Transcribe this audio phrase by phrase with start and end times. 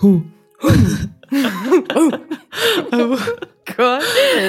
[0.00, 0.20] Huh.
[2.92, 3.40] oh
[3.80, 4.02] Gott.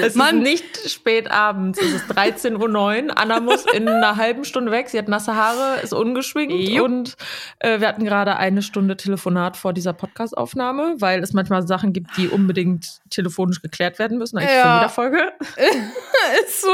[0.03, 0.37] Es Mann.
[0.37, 3.17] ist nicht spät abends, es ist 13.09 Uhr.
[3.17, 4.89] Anna muss in einer halben Stunde weg.
[4.89, 6.85] Sie hat nasse Haare, ist ungeschwingt Jupp.
[6.85, 7.15] und
[7.59, 12.17] äh, wir hatten gerade eine Stunde Telefonat vor dieser Podcastaufnahme, weil es manchmal Sachen gibt,
[12.17, 14.63] die unbedingt telefonisch geklärt werden müssen, eigentlich ja.
[14.63, 15.33] von jeder Folge.
[16.45, 16.67] ist so.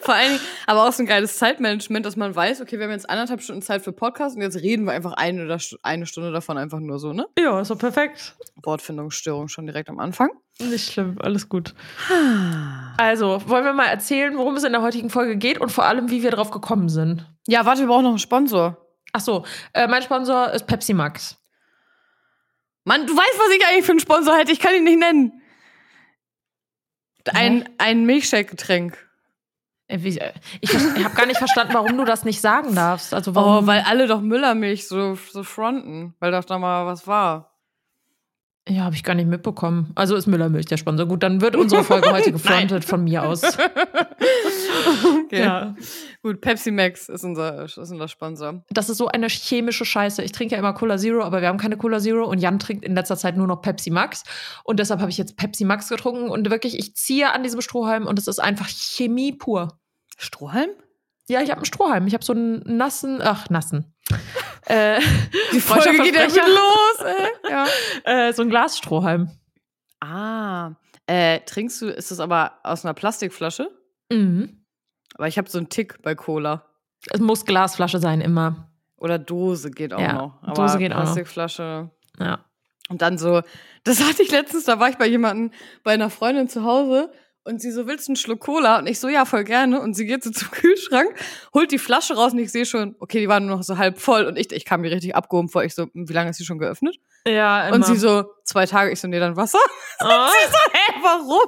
[0.00, 3.08] Vor allem, aber auch so ein geiles Zeitmanagement, dass man weiß, okay, wir haben jetzt
[3.08, 6.58] anderthalb Stunden Zeit für Podcast und jetzt reden wir einfach eine, oder eine Stunde davon
[6.58, 7.26] einfach nur so, ne?
[7.38, 8.34] Ja, ist so perfekt.
[8.56, 10.30] Wortfindungsstörung schon direkt am Anfang.
[10.60, 11.74] Nicht schlimm, alles gut.
[12.96, 16.10] Also, wollen wir mal erzählen, worum es in der heutigen Folge geht und vor allem,
[16.10, 17.26] wie wir drauf gekommen sind?
[17.46, 18.76] Ja, warte, wir brauchen noch einen Sponsor.
[19.12, 21.36] Ach so, äh, mein Sponsor ist Pepsi Max.
[22.84, 24.52] Mann, du weißt, was ich eigentlich für einen Sponsor hätte.
[24.52, 25.32] Ich kann ihn nicht nennen.
[27.32, 28.96] Ein, ein Milchshake-Getränk.
[29.90, 30.16] Äh, ich,
[30.60, 33.12] ich habe gar nicht verstanden, warum du das nicht sagen darfst.
[33.12, 33.64] Also warum?
[33.64, 37.49] Oh, weil alle doch Müllermilch so, so fronten, weil doch da mal was war.
[38.68, 39.90] Ja, habe ich gar nicht mitbekommen.
[39.94, 41.06] Also ist Müllermilch der Sponsor.
[41.06, 43.42] Gut, dann wird unsere Folge heute gefrontet von mir aus.
[45.24, 45.40] okay.
[45.40, 45.74] Ja.
[46.22, 48.62] Gut, Pepsi Max ist unser, ist unser Sponsor.
[48.68, 50.22] Das ist so eine chemische Scheiße.
[50.22, 52.84] Ich trinke ja immer Cola Zero, aber wir haben keine Cola Zero und Jan trinkt
[52.84, 54.24] in letzter Zeit nur noch Pepsi Max.
[54.62, 58.06] Und deshalb habe ich jetzt Pepsi Max getrunken und wirklich, ich ziehe an diesem Strohhalm
[58.06, 59.80] und es ist einfach Chemie pur.
[60.18, 60.70] Strohhalm?
[61.28, 62.06] Ja, ich habe einen Strohhalm.
[62.06, 63.94] Ich habe so einen nassen, ach, nassen.
[64.66, 65.00] Äh,
[65.52, 67.50] Die Folge geht ja gut los, ey.
[67.50, 67.66] Ja.
[68.04, 69.30] Äh, so ein Glasstrohhalm.
[70.00, 70.72] Ah.
[71.06, 73.70] Äh, trinkst du, ist das aber aus einer Plastikflasche?
[74.10, 74.64] Mhm.
[75.14, 76.66] Aber ich habe so einen Tick bei Cola.
[77.10, 78.70] Es muss Glasflasche sein, immer.
[78.96, 80.42] Oder Dose geht auch ja, noch.
[80.42, 81.90] Aber Dose geht Plastikflasche.
[81.90, 82.26] auch noch.
[82.26, 82.44] Ja.
[82.88, 83.42] Und dann so,
[83.84, 87.10] das hatte ich letztens, da war ich bei jemandem, bei einer Freundin zu Hause
[87.44, 88.78] und sie so, willst du einen Schluck Cola?
[88.78, 89.80] Und ich so, ja, voll gerne.
[89.80, 91.14] Und sie geht so zum Kühlschrank,
[91.54, 93.98] holt die Flasche raus und ich sehe schon, okay, die war nur noch so halb
[93.98, 94.26] voll.
[94.26, 95.64] Und ich, ich kam mir richtig abgehoben vor.
[95.64, 96.96] Ich so, hm, wie lange ist sie schon geöffnet?
[97.26, 97.76] Ja, immer.
[97.76, 98.90] Und sie so, zwei Tage.
[98.90, 99.58] Ich so, nee, dann Wasser.
[100.02, 100.06] Oh.
[100.06, 101.46] Und sie so, hä, warum?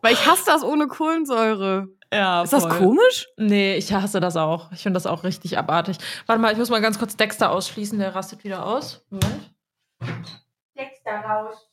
[0.00, 1.88] Weil ich hasse das ohne Kohlensäure.
[2.10, 2.60] Ja, ist voll.
[2.60, 3.28] das komisch?
[3.36, 4.72] Nee, ich hasse das auch.
[4.72, 5.98] Ich finde das auch richtig abartig.
[6.24, 7.98] Warte mal, ich muss mal ganz kurz Dexter ausschließen.
[7.98, 9.04] Der rastet wieder aus.
[9.10, 9.52] Moment.
[10.78, 11.68] Dexter raus.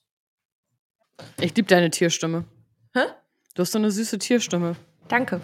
[1.39, 2.43] Ich liebe deine Tierstimme.
[2.93, 3.01] Hä?
[3.55, 4.75] Du hast so eine süße Tierstimme.
[5.07, 5.41] Danke.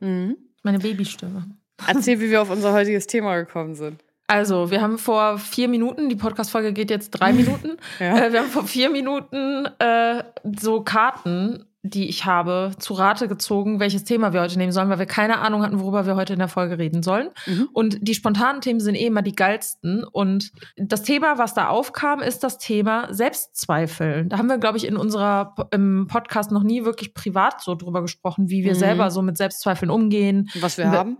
[0.00, 0.36] Mhm.
[0.62, 1.44] Meine Babystimme.
[1.86, 4.02] Erzähl, wie wir auf unser heutiges Thema gekommen sind.
[4.26, 7.76] Also, wir haben vor vier Minuten, die Podcast-Folge geht jetzt drei Minuten.
[7.98, 8.26] ja.
[8.26, 10.22] äh, wir haben vor vier Minuten äh,
[10.58, 14.98] so Karten die ich habe, zu Rate gezogen, welches Thema wir heute nehmen sollen, weil
[14.98, 17.30] wir keine Ahnung hatten, worüber wir heute in der Folge reden sollen.
[17.46, 17.68] Mhm.
[17.72, 20.04] Und die spontanen Themen sind eh immer die geilsten.
[20.04, 24.26] Und das Thema, was da aufkam, ist das Thema Selbstzweifel.
[24.26, 28.02] Da haben wir, glaube ich, in unserer im Podcast noch nie wirklich privat so drüber
[28.02, 28.78] gesprochen, wie wir mhm.
[28.78, 30.50] selber so mit Selbstzweifeln umgehen.
[30.60, 31.16] Was wir haben.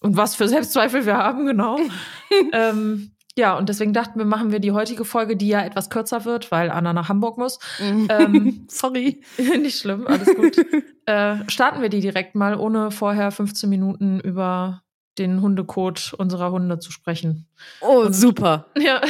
[0.00, 1.78] Und was für Selbstzweifel wir haben, genau.
[2.52, 6.24] ähm, ja, und deswegen dachten wir, machen wir die heutige Folge, die ja etwas kürzer
[6.24, 7.58] wird, weil Anna nach Hamburg muss.
[7.78, 8.08] Mhm.
[8.10, 9.20] Ähm, Sorry.
[9.38, 10.56] nicht schlimm, alles gut.
[11.06, 14.82] äh, starten wir die direkt mal, ohne vorher 15 Minuten über
[15.18, 17.46] den Hundecode unserer Hunde zu sprechen.
[17.80, 18.66] Oh, und, super.
[18.76, 19.00] Ja.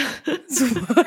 [0.48, 1.04] Super.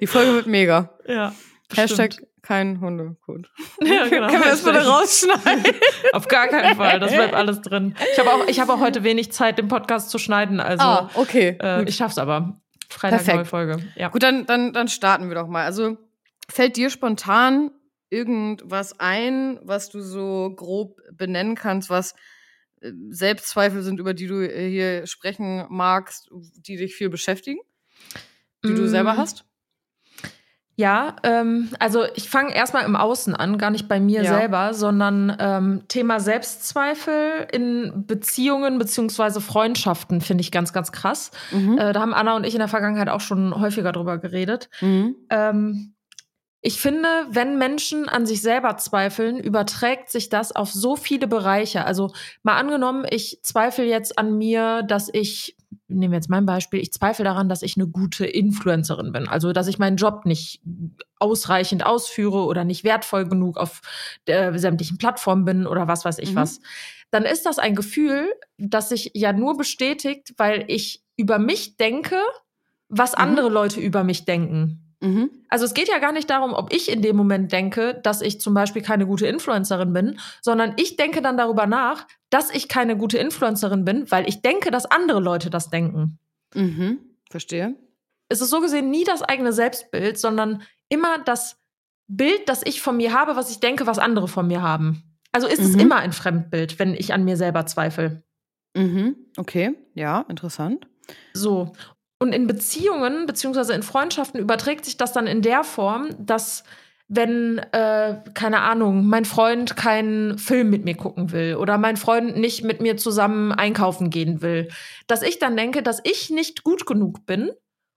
[0.00, 0.98] die Folge wird mega.
[1.06, 1.34] Ja.
[1.74, 2.16] Hashtag
[2.48, 3.50] kein Hundekot.
[3.82, 4.28] Ja, genau.
[4.28, 5.64] Können wir das bitte rausschneiden?
[6.12, 6.98] Auf gar keinen Fall.
[6.98, 7.94] Das bleibt alles drin.
[8.12, 10.58] Ich habe auch, ich hab auch heute wenig Zeit, den Podcast zu schneiden.
[10.58, 11.58] Also, ah, okay.
[11.60, 12.58] Äh, ich schaff's aber.
[12.88, 13.36] Freitag Perfekt.
[13.36, 13.82] neue Folge.
[13.96, 14.08] Ja.
[14.08, 15.66] Gut, dann, dann, dann starten wir doch mal.
[15.66, 15.98] Also,
[16.48, 17.70] fällt dir spontan
[18.08, 22.14] irgendwas ein, was du so grob benennen kannst, was
[22.80, 27.60] äh, Selbstzweifel sind, über die du äh, hier sprechen magst, die dich viel beschäftigen?
[28.64, 28.76] Die mm.
[28.76, 29.18] du selber mm.
[29.18, 29.47] hast?
[30.78, 34.38] Ja, ähm, also ich fange erstmal im Außen an, gar nicht bei mir ja.
[34.38, 41.32] selber, sondern ähm, Thema Selbstzweifel in Beziehungen beziehungsweise Freundschaften finde ich ganz, ganz krass.
[41.50, 41.78] Mhm.
[41.78, 44.70] Äh, da haben Anna und ich in der Vergangenheit auch schon häufiger drüber geredet.
[44.80, 45.16] Mhm.
[45.30, 45.94] Ähm,
[46.60, 51.86] ich finde, wenn Menschen an sich selber zweifeln, überträgt sich das auf so viele Bereiche.
[51.86, 52.12] Also
[52.44, 55.56] mal angenommen, ich zweifle jetzt an mir, dass ich
[55.88, 59.26] nehmen wir jetzt mein Beispiel, ich zweifle daran, dass ich eine gute Influencerin bin.
[59.26, 60.60] Also, dass ich meinen Job nicht
[61.18, 63.80] ausreichend ausführe oder nicht wertvoll genug auf
[64.26, 66.36] der sämtlichen Plattformen bin oder was weiß ich mhm.
[66.36, 66.60] was.
[67.10, 72.16] Dann ist das ein Gefühl, das sich ja nur bestätigt, weil ich über mich denke,
[72.88, 73.22] was mhm.
[73.22, 74.87] andere Leute über mich denken.
[75.00, 75.30] Mhm.
[75.48, 78.40] Also es geht ja gar nicht darum, ob ich in dem Moment denke, dass ich
[78.40, 82.96] zum Beispiel keine gute Influencerin bin, sondern ich denke dann darüber nach, dass ich keine
[82.96, 86.18] gute Influencerin bin, weil ich denke, dass andere Leute das denken.
[86.54, 86.98] Mhm.
[87.30, 87.76] Verstehe.
[88.28, 91.56] Es ist so gesehen nie das eigene Selbstbild, sondern immer das
[92.08, 95.02] Bild, das ich von mir habe, was ich denke, was andere von mir haben.
[95.30, 95.66] Also ist mhm.
[95.66, 98.22] es immer ein Fremdbild, wenn ich an mir selber zweifle.
[98.74, 99.16] Mhm.
[99.36, 100.86] Okay, ja, interessant.
[101.34, 101.72] So.
[102.18, 106.64] Und in Beziehungen beziehungsweise in Freundschaften überträgt sich das dann in der Form, dass
[107.08, 112.36] wenn, äh, keine Ahnung, mein Freund keinen Film mit mir gucken will oder mein Freund
[112.36, 114.68] nicht mit mir zusammen einkaufen gehen will,
[115.06, 117.50] dass ich dann denke, dass ich nicht gut genug bin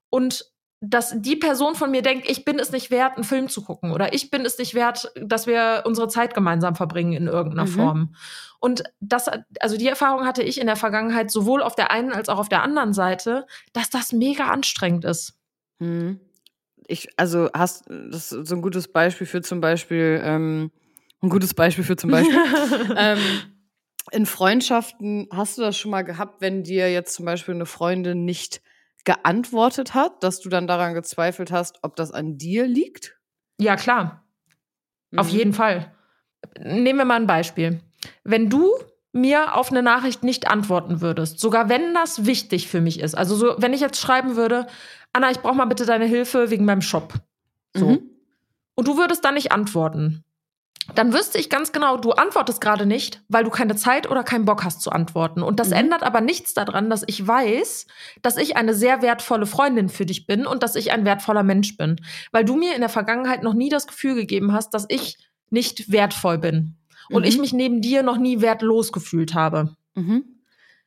[0.09, 0.50] und
[0.83, 3.91] dass die Person von mir denkt, ich bin es nicht wert, einen Film zu gucken
[3.91, 7.73] oder ich bin es nicht wert, dass wir unsere Zeit gemeinsam verbringen in irgendeiner mhm.
[7.73, 8.15] Form.
[8.59, 9.29] Und das,
[9.59, 12.49] also die Erfahrung hatte ich in der Vergangenheit sowohl auf der einen als auch auf
[12.49, 15.35] der anderen Seite, dass das mega anstrengend ist.
[15.77, 16.19] Mhm.
[16.87, 20.71] Ich, also hast, das ist so ein gutes Beispiel für zum Beispiel, ähm,
[21.21, 22.35] ein gutes Beispiel für zum Beispiel.
[22.97, 23.19] ähm,
[24.09, 28.25] in Freundschaften hast du das schon mal gehabt, wenn dir jetzt zum Beispiel eine Freundin
[28.25, 28.61] nicht
[29.05, 33.19] geantwortet hat, dass du dann daran gezweifelt hast, ob das an dir liegt?
[33.57, 34.23] Ja, klar.
[35.11, 35.19] Mhm.
[35.19, 35.93] Auf jeden Fall.
[36.59, 37.81] Nehmen wir mal ein Beispiel.
[38.23, 38.71] Wenn du
[39.13, 43.35] mir auf eine Nachricht nicht antworten würdest, sogar wenn das wichtig für mich ist, also
[43.35, 44.67] so, wenn ich jetzt schreiben würde,
[45.13, 47.13] Anna, ich brauche mal bitte deine Hilfe wegen meinem Shop.
[47.75, 47.89] So.
[47.89, 48.09] Mhm.
[48.75, 50.23] Und du würdest dann nicht antworten
[50.95, 54.45] dann wüsste ich ganz genau, du antwortest gerade nicht, weil du keine Zeit oder keinen
[54.45, 55.43] Bock hast zu antworten.
[55.43, 55.75] Und das mhm.
[55.75, 57.87] ändert aber nichts daran, dass ich weiß,
[58.21, 61.77] dass ich eine sehr wertvolle Freundin für dich bin und dass ich ein wertvoller Mensch
[61.77, 61.97] bin.
[62.31, 65.17] Weil du mir in der Vergangenheit noch nie das Gefühl gegeben hast, dass ich
[65.49, 66.77] nicht wertvoll bin.
[67.09, 67.27] Und mhm.
[67.27, 69.75] ich mich neben dir noch nie wertlos gefühlt habe.
[69.95, 70.23] Mhm.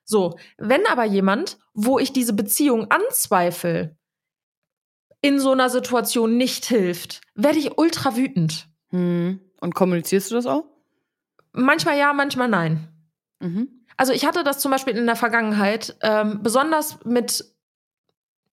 [0.05, 3.97] So, wenn aber jemand, wo ich diese Beziehung anzweifle,
[5.23, 8.69] in so einer Situation nicht hilft, werde ich ultra wütend.
[8.91, 9.41] Mhm.
[9.65, 10.67] Und kommunizierst du das auch?
[11.53, 12.87] Manchmal ja, manchmal nein.
[13.41, 13.69] Mhm.
[13.97, 17.47] Also ich hatte das zum Beispiel in der Vergangenheit, ähm, besonders mit,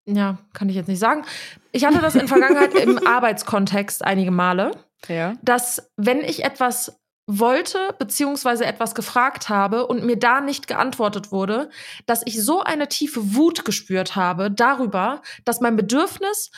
[0.05, 1.25] ja, kann ich jetzt nicht sagen.
[1.73, 4.71] Ich hatte das in der Vergangenheit im Arbeitskontext einige Male,
[5.09, 5.33] ja.
[5.41, 6.97] dass wenn ich etwas
[7.27, 11.69] wollte beziehungsweise etwas gefragt habe und mir da nicht geantwortet wurde,
[12.05, 16.51] dass ich so eine tiefe Wut gespürt habe darüber, dass mein Bedürfnis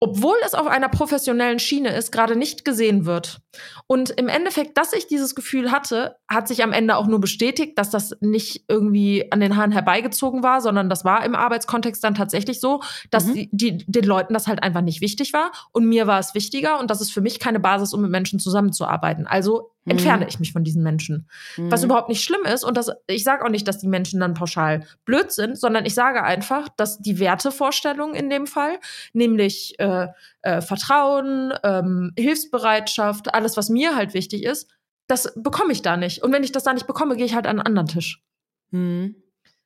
[0.00, 3.40] obwohl es auf einer professionellen Schiene ist, gerade nicht gesehen wird.
[3.86, 7.78] Und im Endeffekt, dass ich dieses Gefühl hatte, hat sich am Ende auch nur bestätigt,
[7.78, 12.14] dass das nicht irgendwie an den Haaren herbeigezogen war, sondern das war im Arbeitskontext dann
[12.14, 12.80] tatsächlich so,
[13.10, 13.34] dass mhm.
[13.34, 16.78] die, die, den Leuten das halt einfach nicht wichtig war und mir war es wichtiger
[16.78, 19.26] und das ist für mich keine Basis, um mit Menschen zusammenzuarbeiten.
[19.26, 20.28] Also entferne mhm.
[20.28, 21.28] ich mich von diesen Menschen.
[21.56, 21.70] Mhm.
[21.70, 22.64] Was überhaupt nicht schlimm ist.
[22.64, 25.94] Und das, ich sage auch nicht, dass die Menschen dann pauschal blöd sind, sondern ich
[25.94, 28.78] sage einfach, dass die Wertevorstellung in dem Fall,
[29.12, 30.08] nämlich äh,
[30.42, 34.70] äh, Vertrauen, ähm, Hilfsbereitschaft, alles, was mir halt wichtig ist,
[35.08, 36.22] das bekomme ich da nicht.
[36.22, 38.22] Und wenn ich das da nicht bekomme, gehe ich halt an einen anderen Tisch.
[38.70, 39.16] Mhm.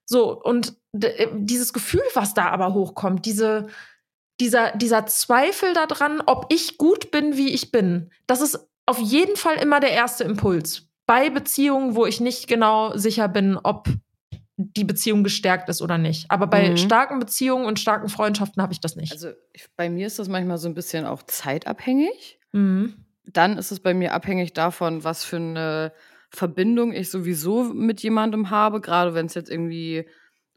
[0.04, 3.66] So, und äh, dieses Gefühl, was da aber hochkommt, diese,
[4.40, 9.36] dieser, dieser Zweifel daran, ob ich gut bin, wie ich bin, das ist auf jeden
[9.36, 10.88] Fall immer der erste Impuls.
[11.06, 13.88] Bei Beziehungen, wo ich nicht genau sicher bin, ob
[14.56, 16.31] die Beziehung gestärkt ist oder nicht.
[16.31, 16.76] Aber bei mhm.
[16.76, 19.12] starken Beziehungen und starken Freundschaften habe ich das nicht.
[19.12, 22.38] Also ich, bei mir ist das manchmal so ein bisschen auch zeitabhängig.
[22.52, 22.94] Mhm.
[23.25, 25.93] Dann ist es bei mir abhängig davon, was für eine
[26.31, 30.06] Verbindung ich sowieso mit jemandem habe, gerade wenn es jetzt irgendwie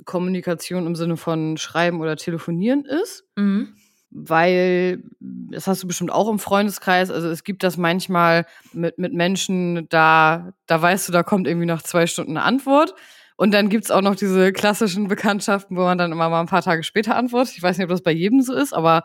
[0.03, 3.24] Kommunikation im Sinne von Schreiben oder Telefonieren ist.
[3.36, 3.75] Mhm
[4.18, 9.13] weil, das hast du bestimmt auch im Freundeskreis, also es gibt das manchmal mit, mit
[9.13, 12.95] Menschen, da, da weißt du, da kommt irgendwie nach zwei Stunden eine Antwort.
[13.37, 16.62] Und dann gibt's auch noch diese klassischen Bekanntschaften, wo man dann immer mal ein paar
[16.62, 17.55] Tage später antwortet.
[17.57, 19.03] Ich weiß nicht, ob das bei jedem so ist, aber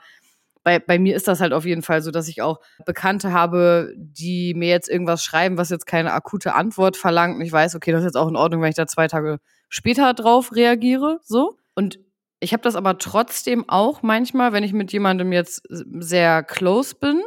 [0.63, 3.93] bei, bei mir ist das halt auf jeden Fall so, dass ich auch Bekannte habe,
[3.97, 7.37] die mir jetzt irgendwas schreiben, was jetzt keine akute Antwort verlangt.
[7.37, 9.39] Und ich weiß, okay, das ist jetzt auch in Ordnung, wenn ich da zwei Tage
[9.69, 11.19] später drauf reagiere.
[11.23, 11.57] So.
[11.75, 11.99] Und
[12.41, 17.23] ich habe das aber trotzdem auch manchmal, wenn ich mit jemandem jetzt sehr close bin.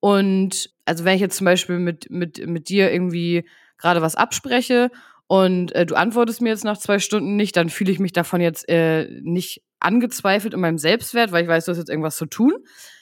[0.00, 4.90] Und also wenn ich jetzt zum Beispiel mit, mit, mit dir irgendwie gerade was abspreche
[5.26, 8.40] und äh, du antwortest mir jetzt nach zwei Stunden nicht, dann fühle ich mich davon
[8.40, 12.26] jetzt äh, nicht angezweifelt in meinem Selbstwert, weil ich weiß, du hast jetzt irgendwas zu
[12.26, 12.54] tun.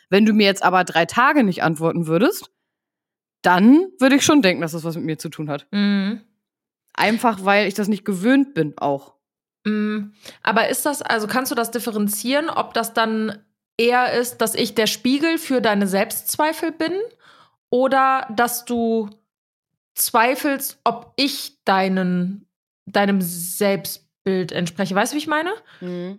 [0.09, 2.50] Wenn du mir jetzt aber drei Tage nicht antworten würdest,
[3.43, 5.67] dann würde ich schon denken, dass das was mit mir zu tun hat.
[5.73, 6.21] Mhm.
[6.95, 9.14] Einfach weil ich das nicht gewöhnt bin auch.
[9.64, 10.12] Mm,
[10.43, 13.38] aber ist das, also kannst du das differenzieren, ob das dann
[13.76, 16.93] eher ist, dass ich der Spiegel für deine Selbstzweifel bin
[17.71, 19.09] oder dass du
[19.94, 22.46] zweifelst, ob ich deinen,
[22.87, 24.94] deinem Selbstbild entspreche?
[24.94, 25.52] Weißt du, wie ich meine?
[25.80, 26.18] Mhm.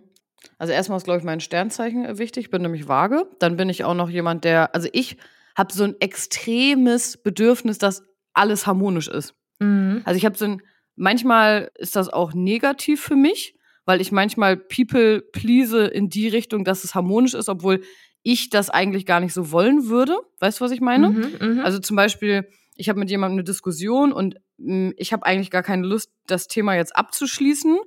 [0.58, 2.44] Also erstmal ist, glaube ich, mein Sternzeichen wichtig.
[2.44, 3.26] Ich bin nämlich vage.
[3.38, 5.16] Dann bin ich auch noch jemand, der, also ich
[5.56, 8.02] habe so ein extremes Bedürfnis, dass
[8.34, 9.34] alles harmonisch ist.
[9.60, 10.02] Mhm.
[10.04, 10.62] Also ich habe so ein
[10.96, 16.64] Manchmal ist das auch negativ für mich, weil ich manchmal People please in die Richtung,
[16.64, 17.82] dass es harmonisch ist, obwohl
[18.22, 20.16] ich das eigentlich gar nicht so wollen würde.
[20.40, 21.10] Weißt du, was ich meine?
[21.10, 21.62] Mhm, mh.
[21.62, 25.50] Also zum Beispiel, ich habe mit jemandem eine Diskussion und mh, hm, ich habe eigentlich
[25.50, 27.78] gar keine Lust, das Thema jetzt abzuschließen,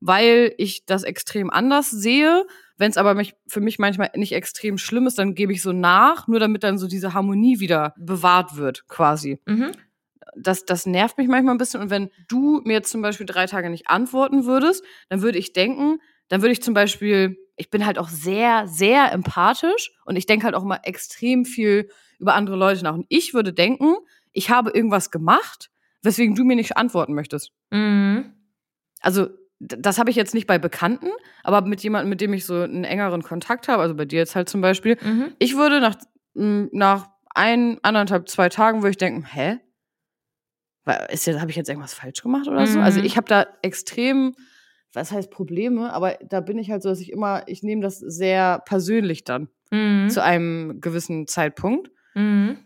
[0.00, 2.44] weil ich das extrem anders sehe.
[2.76, 5.72] Wenn es aber mich, für mich manchmal nicht extrem schlimm ist, dann gebe ich so
[5.72, 9.38] nach, nur damit dann so diese Harmonie wieder bewahrt wird, quasi.
[9.46, 9.72] Mhm.
[10.34, 11.80] Das, das nervt mich manchmal ein bisschen.
[11.80, 15.52] Und wenn du mir jetzt zum Beispiel drei Tage nicht antworten würdest, dann würde ich
[15.52, 20.26] denken, dann würde ich zum Beispiel, ich bin halt auch sehr, sehr empathisch und ich
[20.26, 22.94] denke halt auch immer extrem viel über andere Leute nach.
[22.94, 23.96] Und ich würde denken,
[24.32, 25.70] ich habe irgendwas gemacht,
[26.02, 27.52] weswegen du mir nicht antworten möchtest.
[27.70, 28.32] Mhm.
[29.00, 29.28] Also,
[29.60, 31.08] das habe ich jetzt nicht bei Bekannten,
[31.44, 34.34] aber mit jemandem, mit dem ich so einen engeren Kontakt habe, also bei dir jetzt
[34.34, 35.34] halt zum Beispiel, Mhm.
[35.38, 35.96] ich würde nach,
[36.34, 39.58] m, nach ein, anderthalb, zwei Tagen würde ich denken, hä?
[41.10, 42.78] Ist jetzt, habe ich jetzt irgendwas falsch gemacht oder so?
[42.78, 42.84] Mhm.
[42.84, 44.34] Also ich habe da extrem,
[44.92, 47.98] was heißt Probleme, aber da bin ich halt so, dass ich immer, ich nehme das
[47.98, 50.10] sehr persönlich dann Mhm.
[50.10, 51.90] zu einem gewissen Zeitpunkt.
[52.14, 52.58] Mhm.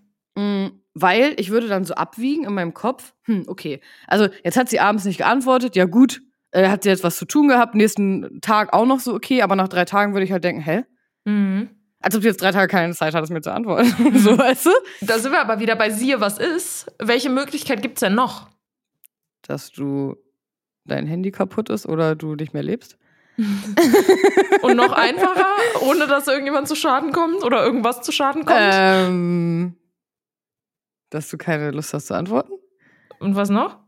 [0.99, 4.81] Weil ich würde dann so abwiegen in meinem Kopf, hm, okay, also jetzt hat sie
[4.81, 6.23] abends nicht geantwortet, ja gut,
[6.53, 9.57] äh, hat sie jetzt was zu tun gehabt, nächsten Tag auch noch so okay, aber
[9.57, 10.85] nach drei Tagen würde ich halt denken, hä?
[11.26, 11.69] Mhm.
[12.00, 13.88] Als ob du jetzt drei Tage keine Zeit hattest, mir zu antworten.
[14.19, 14.71] so, weißt du?
[15.03, 16.87] Da sind wir aber wieder bei siehe, was ist.
[16.99, 18.49] Welche Möglichkeit gibt's denn noch?
[19.43, 20.17] Dass du
[20.87, 22.97] dein Handy kaputt ist oder du nicht mehr lebst.
[24.62, 25.47] Und noch einfacher,
[25.83, 28.61] ohne dass irgendjemand zu Schaden kommt oder irgendwas zu Schaden kommt.
[28.62, 29.75] Ähm,
[31.11, 32.53] dass du keine Lust hast zu antworten?
[33.19, 33.79] Und was noch?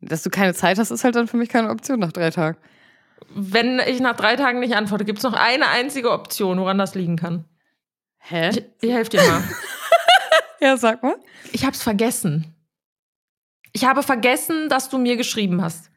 [0.00, 2.58] Dass du keine Zeit hast, ist halt dann für mich keine Option nach drei Tagen.
[3.30, 7.16] Wenn ich nach drei Tagen nicht antworte, gibt's noch eine einzige Option, woran das liegen
[7.16, 7.44] kann.
[8.18, 8.50] Hä?
[8.50, 9.42] Ich, ich helfe dir mal.
[10.60, 11.16] Ja, sag mal.
[11.52, 12.54] Ich hab's vergessen.
[13.72, 15.90] Ich habe vergessen, dass du mir geschrieben hast.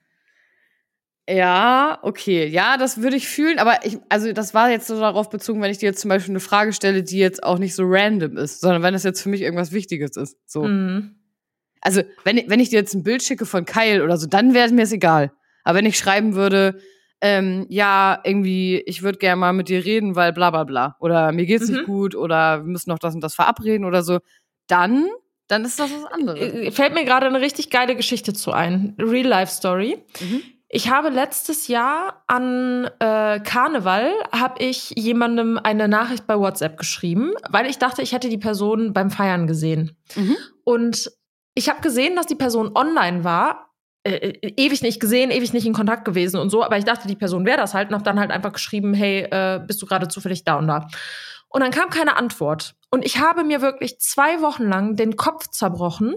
[1.29, 2.47] Ja, okay.
[2.47, 5.71] Ja, das würde ich fühlen, aber ich, also das war jetzt so darauf bezogen, wenn
[5.71, 8.59] ich dir jetzt zum Beispiel eine Frage stelle, die jetzt auch nicht so random ist,
[8.61, 10.37] sondern wenn das jetzt für mich irgendwas Wichtiges ist.
[10.45, 10.63] So.
[10.63, 11.15] Mhm.
[11.79, 14.53] Also, wenn, ich- wenn ich dir jetzt ein Bild schicke von Kyle oder so, dann
[14.53, 15.31] wäre es mir es egal.
[15.63, 16.79] Aber wenn ich schreiben würde,
[17.21, 20.95] ähm, ja, irgendwie, ich würde gerne mal mit dir reden, weil bla bla bla.
[20.99, 21.75] Oder mir geht's Mhm.
[21.75, 24.19] nicht gut oder wir müssen noch das und das verabreden oder so,
[24.67, 25.05] dann,
[25.47, 26.39] dann ist das was anderes.
[26.41, 28.95] Äh, Fällt mir gerade eine richtig geile Geschichte zu ein.
[28.99, 29.97] Real-Life-Story.
[30.19, 30.41] Mhm.
[30.73, 37.33] Ich habe letztes Jahr an äh, Karneval habe ich jemandem eine Nachricht bei WhatsApp geschrieben,
[37.49, 39.97] weil ich dachte, ich hätte die Person beim Feiern gesehen.
[40.15, 40.37] Mhm.
[40.63, 41.11] Und
[41.55, 43.67] ich habe gesehen, dass die Person online war.
[44.03, 47.05] Äh, äh, ewig nicht gesehen, ewig nicht in Kontakt gewesen und so, aber ich dachte,
[47.07, 49.85] die Person wäre das halt und habe dann halt einfach geschrieben, hey, äh, bist du
[49.85, 50.87] gerade zufällig da und da?
[51.49, 52.75] Und dann kam keine Antwort.
[52.89, 56.15] Und ich habe mir wirklich zwei Wochen lang den Kopf zerbrochen,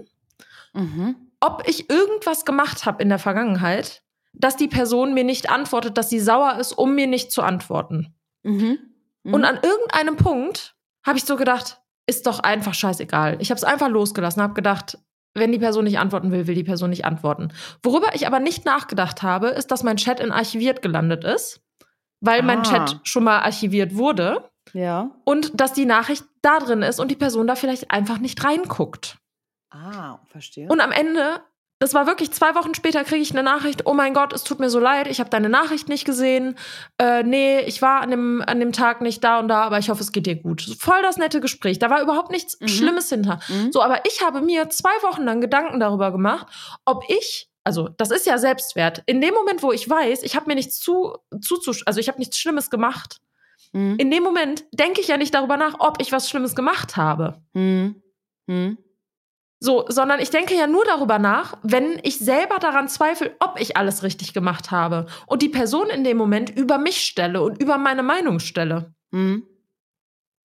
[0.73, 1.15] Mhm.
[1.41, 4.01] ob ich irgendwas gemacht habe in der Vergangenheit,
[4.37, 8.13] dass die Person mir nicht antwortet, dass sie sauer ist, um mir nicht zu antworten.
[8.43, 8.79] Mhm.
[9.23, 9.33] Mhm.
[9.33, 10.75] Und an irgendeinem Punkt
[11.05, 13.37] habe ich so gedacht, ist doch einfach scheißegal.
[13.39, 14.97] Ich habe es einfach losgelassen, habe gedacht,
[15.33, 17.51] wenn die Person nicht antworten will, will die Person nicht antworten.
[17.83, 21.61] Worüber ich aber nicht nachgedacht habe, ist, dass mein Chat in archiviert gelandet ist,
[22.21, 22.63] weil mein Ah.
[22.63, 25.11] Chat schon mal archiviert wurde ja.
[25.25, 29.17] und dass die Nachricht da drin ist und die Person da vielleicht einfach nicht reinguckt.
[29.71, 30.69] Ah, verstehe.
[30.69, 31.41] Und am Ende,
[31.85, 34.59] das war wirklich zwei Wochen später, kriege ich eine Nachricht, oh mein Gott, es tut
[34.59, 36.55] mir so leid, ich habe deine Nachricht nicht gesehen.
[36.97, 39.91] Äh, nee, ich war an dem, an dem Tag nicht da und da, aber ich
[39.91, 40.63] hoffe, es geht dir gut.
[40.79, 41.77] Voll das nette Gespräch.
[41.77, 42.67] Da war überhaupt nichts Mhm.
[42.69, 43.39] Schlimmes hinter.
[43.49, 43.71] Mhm.
[43.71, 46.47] So, aber ich habe mir zwei Wochen lang Gedanken darüber gemacht,
[46.85, 50.47] ob ich, also das ist ja Selbstwert, in dem Moment, wo ich weiß, ich habe
[50.47, 53.21] mir nichts zu, zu, also ich habe nichts Schlimmes gemacht,
[53.73, 53.97] Mhm.
[53.99, 57.41] in dem Moment denke ich ja nicht darüber nach, ob ich was Schlimmes gemacht habe.
[57.53, 58.01] Mhm.
[58.47, 58.77] Mhm.
[59.59, 63.77] So, sondern ich denke ja nur darüber nach, wenn ich selber daran zweifle, ob ich
[63.77, 67.77] alles richtig gemacht habe und die Person in dem Moment über mich stelle und über
[67.77, 68.93] meine Meinung stelle.
[69.11, 69.43] Mhm.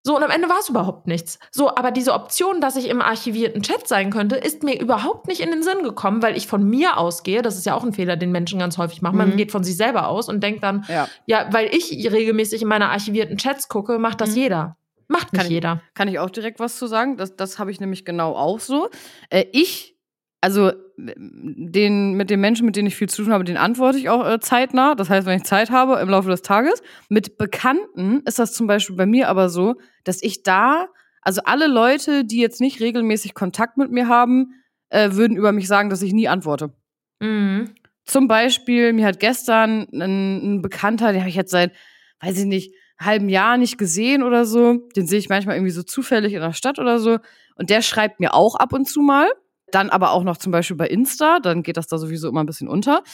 [0.03, 1.39] So, und am Ende war es überhaupt nichts.
[1.51, 5.41] So, aber diese Option, dass ich im archivierten Chat sein könnte, ist mir überhaupt nicht
[5.41, 7.43] in den Sinn gekommen, weil ich von mir ausgehe.
[7.43, 9.19] Das ist ja auch ein Fehler, den Menschen ganz häufig machen.
[9.19, 9.37] Man Mhm.
[9.37, 11.07] geht von sich selber aus und denkt dann, Ja.
[11.27, 14.37] ja, weil ich regelmäßig in meine archivierten Chats gucke, macht das Mhm.
[14.37, 14.77] jeder.
[15.11, 15.83] Macht nicht Kann ich- jeder.
[15.95, 17.17] Kann ich auch direkt was zu sagen?
[17.17, 18.89] Das, das habe ich nämlich genau auch so.
[19.29, 19.97] Äh, ich,
[20.41, 24.09] also den, mit den Menschen, mit denen ich viel zu tun habe, den antworte ich
[24.09, 24.95] auch äh, zeitnah.
[24.95, 26.83] Das heißt, wenn ich Zeit habe im Laufe des Tages.
[27.09, 30.87] Mit Bekannten ist das zum Beispiel bei mir aber so, dass ich da,
[31.23, 34.55] also alle Leute, die jetzt nicht regelmäßig Kontakt mit mir haben,
[34.91, 36.73] äh, würden über mich sagen, dass ich nie antworte.
[37.21, 37.75] Mhm.
[38.05, 41.73] Zum Beispiel, mir hat gestern ein, ein Bekannter, den habe ich jetzt seit,
[42.21, 44.89] weiß ich nicht, halben Jahr nicht gesehen oder so.
[44.95, 47.19] Den sehe ich manchmal irgendwie so zufällig in der Stadt oder so.
[47.55, 49.29] Und der schreibt mir auch ab und zu mal.
[49.71, 52.47] Dann aber auch noch zum Beispiel bei Insta, dann geht das da sowieso immer ein
[52.47, 53.05] bisschen unter.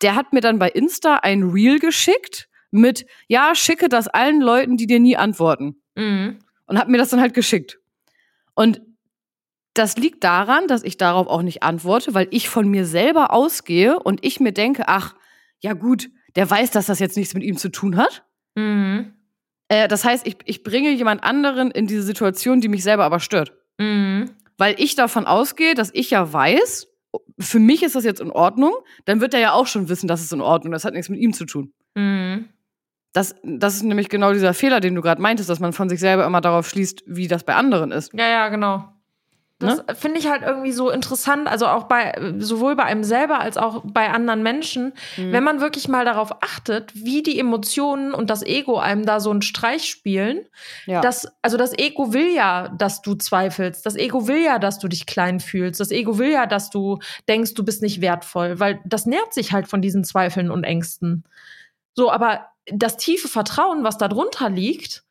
[0.00, 4.76] Der hat mir dann bei Insta ein Reel geschickt mit, ja, schicke das allen Leuten,
[4.76, 5.82] die dir nie antworten.
[5.94, 6.38] Mhm.
[6.66, 7.78] Und hat mir das dann halt geschickt.
[8.54, 8.80] Und
[9.74, 13.98] das liegt daran, dass ich darauf auch nicht antworte, weil ich von mir selber ausgehe
[13.98, 15.14] und ich mir denke, ach,
[15.60, 18.24] ja gut, der weiß, dass das jetzt nichts mit ihm zu tun hat.
[18.54, 19.15] Mhm.
[19.68, 23.20] Äh, das heißt, ich, ich bringe jemand anderen in diese Situation, die mich selber aber
[23.20, 23.52] stört.
[23.78, 24.30] Mhm.
[24.58, 26.88] Weil ich davon ausgehe, dass ich ja weiß,
[27.38, 28.72] für mich ist das jetzt in Ordnung,
[29.04, 30.82] dann wird er ja auch schon wissen, dass es in Ordnung ist.
[30.82, 31.72] Das hat nichts mit ihm zu tun.
[31.94, 32.48] Mhm.
[33.12, 36.00] Das, das ist nämlich genau dieser Fehler, den du gerade meintest, dass man von sich
[36.00, 38.12] selber immer darauf schließt, wie das bei anderen ist.
[38.12, 38.92] Ja, ja, genau.
[39.58, 39.94] Das Ne?
[39.94, 43.82] finde ich halt irgendwie so interessant, also auch bei sowohl bei einem selber als auch
[43.86, 45.32] bei anderen Menschen, Mhm.
[45.32, 49.30] wenn man wirklich mal darauf achtet, wie die Emotionen und das Ego einem da so
[49.30, 50.46] einen Streich spielen.
[50.84, 51.00] Ja.
[51.00, 53.86] Das, also das Ego will ja, dass du zweifelst.
[53.86, 55.80] Das Ego will ja, dass du dich klein fühlst.
[55.80, 59.52] Das Ego will ja, dass du denkst, du bist nicht wertvoll, weil das nährt sich
[59.52, 61.24] halt von diesen Zweifeln und Ängsten.
[61.94, 65.02] So, aber das tiefe Vertrauen, was da drunter liegt,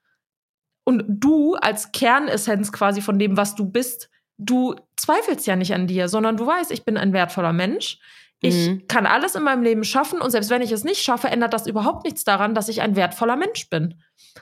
[0.83, 5.87] und du als Kernessenz quasi von dem, was du bist, du zweifelst ja nicht an
[5.87, 7.99] dir, sondern du weißt, ich bin ein wertvoller Mensch.
[8.41, 8.87] Ich Mhm.
[8.87, 11.67] kann alles in meinem Leben schaffen und selbst wenn ich es nicht schaffe, ändert das
[11.67, 13.95] überhaupt nichts daran, dass ich ein wertvoller Mensch bin.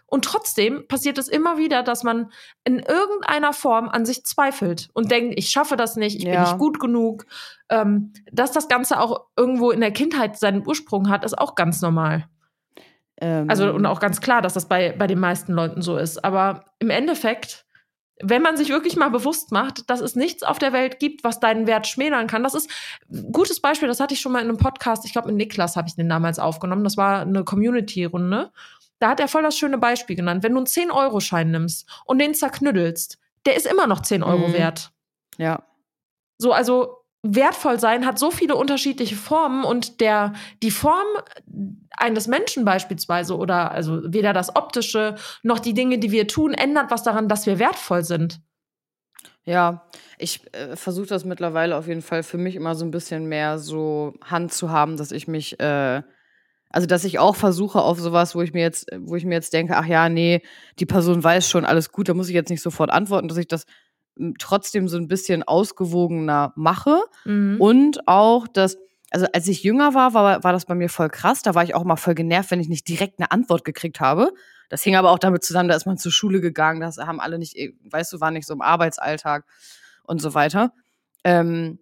[0.08, 2.32] Und trotzdem passiert es immer wieder, dass man
[2.64, 6.42] in irgendeiner Form an sich zweifelt und denkt, ich schaffe das nicht, ich bin Ja.
[6.42, 7.26] nicht gut genug.
[7.70, 11.82] Ähm, dass das Ganze auch irgendwo in der Kindheit seinen Ursprung hat, ist auch ganz
[11.82, 12.26] normal.
[13.22, 16.26] Ähm, Also und auch ganz klar, dass das bei, bei den meisten Leuten so ist.
[16.26, 17.66] Aber im Endeffekt,
[18.22, 21.40] wenn man sich wirklich mal bewusst macht, dass es nichts auf der Welt gibt, was
[21.40, 22.70] deinen Wert schmälern kann, das ist
[23.12, 25.76] ein gutes Beispiel, das hatte ich schon mal in einem Podcast, ich glaube mit Niklas
[25.76, 28.52] habe ich den damals aufgenommen, das war eine Community-Runde.
[29.00, 30.44] Da hat er voll das schöne Beispiel genannt.
[30.44, 34.54] Wenn du einen 10-Euro-Schein nimmst und den zerknüttelst, der ist immer noch 10 Euro Mhm.
[34.54, 34.92] wert.
[35.38, 35.64] ja.
[36.38, 41.08] So, also wertvoll sein hat so viele unterschiedliche Formen und der, die Form
[41.92, 46.92] eines Menschen beispielsweise oder also weder das Optische noch die Dinge, die wir tun, ändert
[46.92, 48.42] was daran, dass wir wertvoll sind.
[49.46, 53.26] Ja, ich äh, versuche das mittlerweile auf jeden Fall für mich immer so ein bisschen
[53.28, 56.02] mehr so Hand zu haben, dass ich mich, äh,
[56.70, 59.54] also dass ich auch versuche auf sowas, wo ich mir jetzt, wo ich mir jetzt
[59.54, 60.42] denke, ach ja, nee,
[60.80, 63.48] die Person weiß schon alles gut, da muss ich jetzt nicht sofort antworten, dass ich
[63.48, 63.66] das
[64.40, 67.60] trotzdem so ein bisschen ausgewogener mache Mhm.
[67.60, 68.78] und auch, dass,
[69.12, 71.42] also als ich jünger war, war, war das bei mir voll krass.
[71.42, 74.32] Da war ich auch mal voll genervt, wenn ich nicht direkt eine Antwort gekriegt habe.
[74.70, 77.38] Das hing aber auch damit zusammen, da ist man zur Schule gegangen, das haben alle
[77.38, 79.46] nicht, eh, weißt du, war nicht so im Arbeitsalltag
[80.04, 80.74] und so weiter.
[81.24, 81.80] Ähm,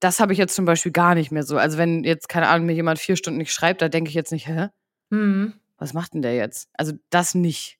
[0.00, 1.56] das habe ich jetzt zum Beispiel gar nicht mehr so.
[1.58, 4.32] Also wenn jetzt, keine Ahnung, mir jemand vier Stunden nicht schreibt, da denke ich jetzt
[4.32, 4.68] nicht, hä,
[5.10, 5.54] Mhm.
[5.78, 6.68] was macht denn der jetzt?
[6.74, 7.78] Also das nicht.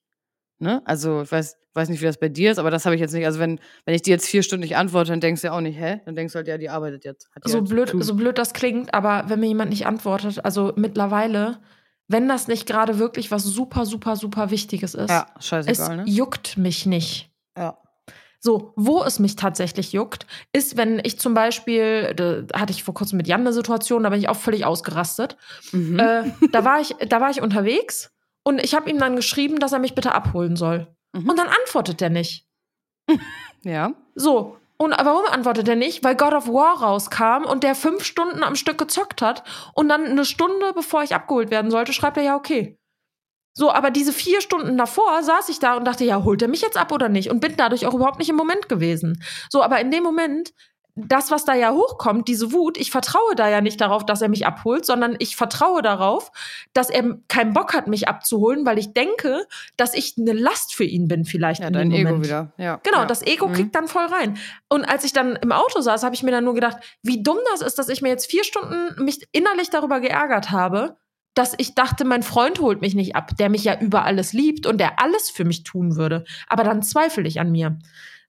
[0.58, 0.82] Ne?
[0.84, 3.12] Also ich weiß, weiß nicht, wie das bei dir ist, aber das habe ich jetzt
[3.12, 3.26] nicht.
[3.26, 5.60] Also wenn, wenn ich dir jetzt vier Stunden nicht antworte, dann denkst du ja auch
[5.60, 6.00] nicht, hä?
[6.04, 7.28] Dann denkst du halt, ja, die arbeitet jetzt.
[7.44, 10.72] Die So halt blöd, so blöd das klingt, aber wenn mir jemand nicht antwortet, also
[10.76, 11.58] mittlerweile,
[12.08, 16.04] wenn das nicht gerade wirklich was super, super, super Wichtiges ist, Ja, es scheißegal, ne?
[16.06, 17.30] juckt mich nicht.
[17.56, 17.78] Ja.
[18.42, 22.94] So, wo es mich tatsächlich juckt, ist, wenn ich zum Beispiel, da hatte ich vor
[22.94, 25.36] kurzem mit Jan eine Situation, da bin ich auch völlig ausgerastet.
[25.72, 25.98] Mhm.
[25.98, 28.10] Äh, da, war ich, da war ich unterwegs
[28.42, 30.86] und ich habe ihm dann geschrieben, dass er mich bitte abholen soll.
[31.12, 31.28] Mhm.
[31.28, 32.46] Und dann antwortet er nicht.
[33.62, 33.92] ja.
[34.14, 34.56] So.
[34.76, 36.02] Und warum antwortet er nicht?
[36.04, 39.44] Weil God of War rauskam und der fünf Stunden am Stück gezockt hat
[39.74, 42.78] und dann eine Stunde, bevor ich abgeholt werden sollte, schreibt er ja okay.
[43.52, 46.62] So, aber diese vier Stunden davor saß ich da und dachte, ja, holt er mich
[46.62, 47.30] jetzt ab oder nicht?
[47.30, 49.22] Und bin dadurch auch überhaupt nicht im Moment gewesen.
[49.50, 50.54] So, aber in dem Moment,
[50.94, 54.28] das, was da ja hochkommt, diese Wut, ich vertraue da ja nicht darauf, dass er
[54.28, 56.30] mich abholt, sondern ich vertraue darauf,
[56.72, 60.84] dass er keinen Bock hat, mich abzuholen, weil ich denke, dass ich eine Last für
[60.84, 61.60] ihn bin, vielleicht.
[61.60, 62.52] Ja, in dein Ego wieder.
[62.56, 62.80] Ja.
[62.82, 63.06] Genau, ja.
[63.06, 63.52] das Ego Mhm.
[63.54, 64.38] kickt dann voll rein.
[64.68, 67.38] Und als ich dann im Auto saß, habe ich mir dann nur gedacht, wie dumm
[67.52, 70.96] das ist, dass ich mir jetzt vier Stunden mich innerlich darüber geärgert habe,
[71.34, 74.66] dass ich dachte, mein Freund holt mich nicht ab, der mich ja über alles liebt
[74.66, 76.24] und der alles für mich tun würde.
[76.48, 77.78] Aber dann zweifle ich an mir.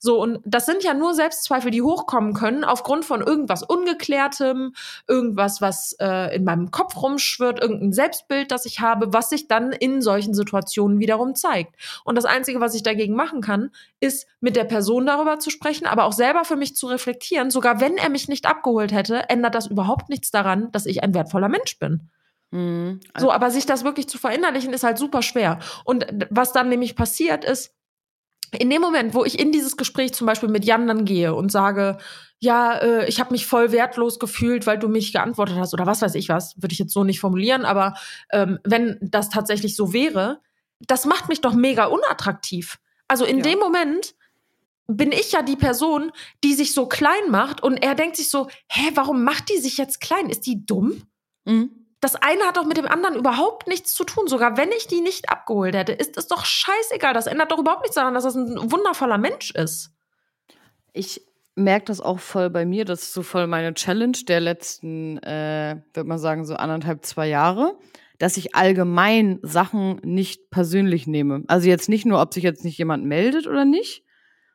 [0.04, 4.74] So, und das sind ja nur Selbstzweifel, die hochkommen können aufgrund von irgendwas Ungeklärtem,
[5.08, 9.72] irgendwas, was äh, in meinem Kopf rumschwirrt, irgendein Selbstbild, das ich habe, was sich dann
[9.72, 11.76] in solchen Situationen wiederum zeigt.
[12.04, 15.86] Und das Einzige, was ich dagegen machen kann, ist mit der Person darüber zu sprechen,
[15.86, 17.52] aber auch selber für mich zu reflektieren.
[17.52, 21.14] Sogar wenn er mich nicht abgeholt hätte, ändert das überhaupt nichts daran, dass ich ein
[21.14, 22.10] wertvoller Mensch bin.
[22.50, 23.02] Mhm.
[23.20, 25.60] So, aber sich das wirklich zu verinnerlichen, ist halt super schwer.
[25.86, 27.76] Und was dann nämlich passiert ist,
[28.58, 31.52] in dem Moment, wo ich in dieses Gespräch zum Beispiel mit Jan dann gehe und
[31.52, 31.98] sage,
[32.40, 36.02] ja, äh, ich habe mich voll wertlos gefühlt, weil du mich geantwortet hast oder was
[36.02, 37.94] weiß ich was, würde ich jetzt so nicht formulieren, aber
[38.32, 40.42] ähm, wenn das tatsächlich so wäre,
[40.80, 42.80] das macht mich doch mega unattraktiv.
[43.08, 43.44] Also in Ja.
[43.44, 44.16] dem Moment
[44.88, 46.12] bin ich ja die Person,
[46.44, 49.78] die sich so klein macht und er denkt sich so, hä, warum macht die sich
[49.78, 50.30] jetzt klein?
[50.30, 51.04] Ist die dumm?
[51.46, 51.81] Mhm.
[52.02, 54.28] Das eine hat doch mit dem anderen überhaupt nichts zu tun.
[54.28, 57.14] Sogar wenn ich die nicht abgeholt hätte, ist es doch scheißegal.
[57.14, 59.92] Das ändert doch überhaupt nichts daran, dass das ein wundervoller Mensch ist.
[60.94, 61.22] Ich,
[61.56, 62.86] merke das auch voll bei mir.
[62.86, 67.28] Das ist so voll meine Challenge der letzten, äh, würde man sagen, so anderthalb, zwei
[67.28, 67.78] Jahre,
[68.18, 71.44] dass ich allgemein Sachen nicht persönlich nehme.
[71.48, 74.04] Also jetzt nicht nur, ob sich jetzt nicht jemand meldet oder nicht,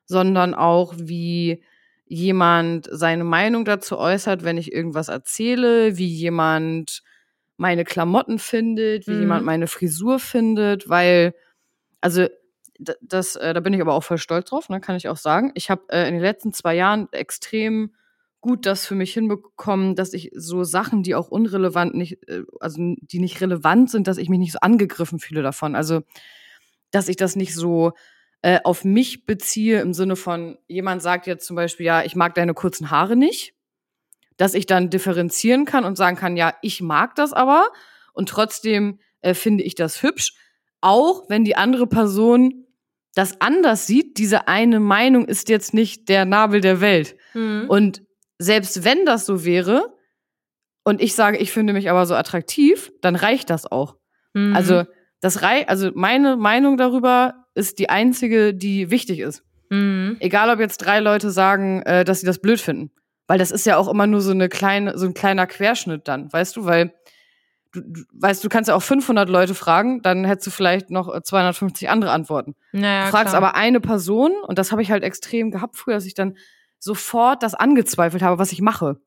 [0.05, 1.63] sondern auch wie
[2.07, 7.03] jemand seine Meinung dazu äußert, wenn ich irgendwas erzähle, wie jemand
[7.57, 9.21] meine Klamotten findet, wie mhm.
[9.21, 11.35] jemand meine Frisur findet, weil,
[12.01, 12.27] also
[13.01, 15.53] das, äh, da bin ich aber auch voll stolz drauf, ne, kann ich auch sagen.
[15.55, 17.93] Ich habe äh, in den letzten zwei Jahren extrem
[18.41, 22.95] gut das für mich hinbekommen, dass ich so Sachen, die auch unrelevant nicht, äh, also
[23.01, 25.75] die nicht relevant sind, dass ich mich nicht so angegriffen fühle davon.
[25.75, 26.03] Also,
[26.91, 27.93] dass ich das nicht so
[28.43, 32.35] äh, auf mich beziehe im Sinne von, jemand sagt jetzt zum Beispiel, ja, ich mag
[32.35, 33.56] deine kurzen Haare nicht,
[34.37, 37.69] dass ich dann differenzieren kann und sagen kann, ja, ich mag das aber
[38.13, 40.35] und trotzdem äh, finde ich das hübsch,
[40.81, 42.67] auch wenn die andere Person
[43.15, 47.17] das anders sieht, diese eine Meinung ist jetzt nicht der Nabel der Welt.
[47.33, 47.65] Mhm.
[47.67, 48.03] Und
[48.39, 49.95] selbst wenn das so wäre
[50.85, 53.97] und ich sage, ich finde mich aber so attraktiv, dann reicht das auch.
[54.35, 54.55] Mhm.
[54.55, 54.85] Also
[55.21, 59.43] das rei also meine Meinung darüber ist die einzige, die wichtig ist.
[59.71, 60.19] Mhm.
[60.21, 62.93] Egal, ob jetzt drei Leute sagen, äh, dass sie das blöd finden,
[63.27, 66.33] weil das ist ja auch immer nur so eine kleine, so ein kleiner Querschnitt dann,
[66.33, 66.95] weißt du, weil
[67.73, 71.21] du, du weißt, du kannst ja auch 500 Leute fragen, dann hättest du vielleicht noch
[71.21, 72.55] 250 andere Antworten.
[72.73, 73.43] Naja, du fragst klar.
[73.43, 76.37] aber eine Person und das habe ich halt extrem gehabt früher, dass ich dann
[76.79, 78.99] sofort das angezweifelt habe, was ich mache.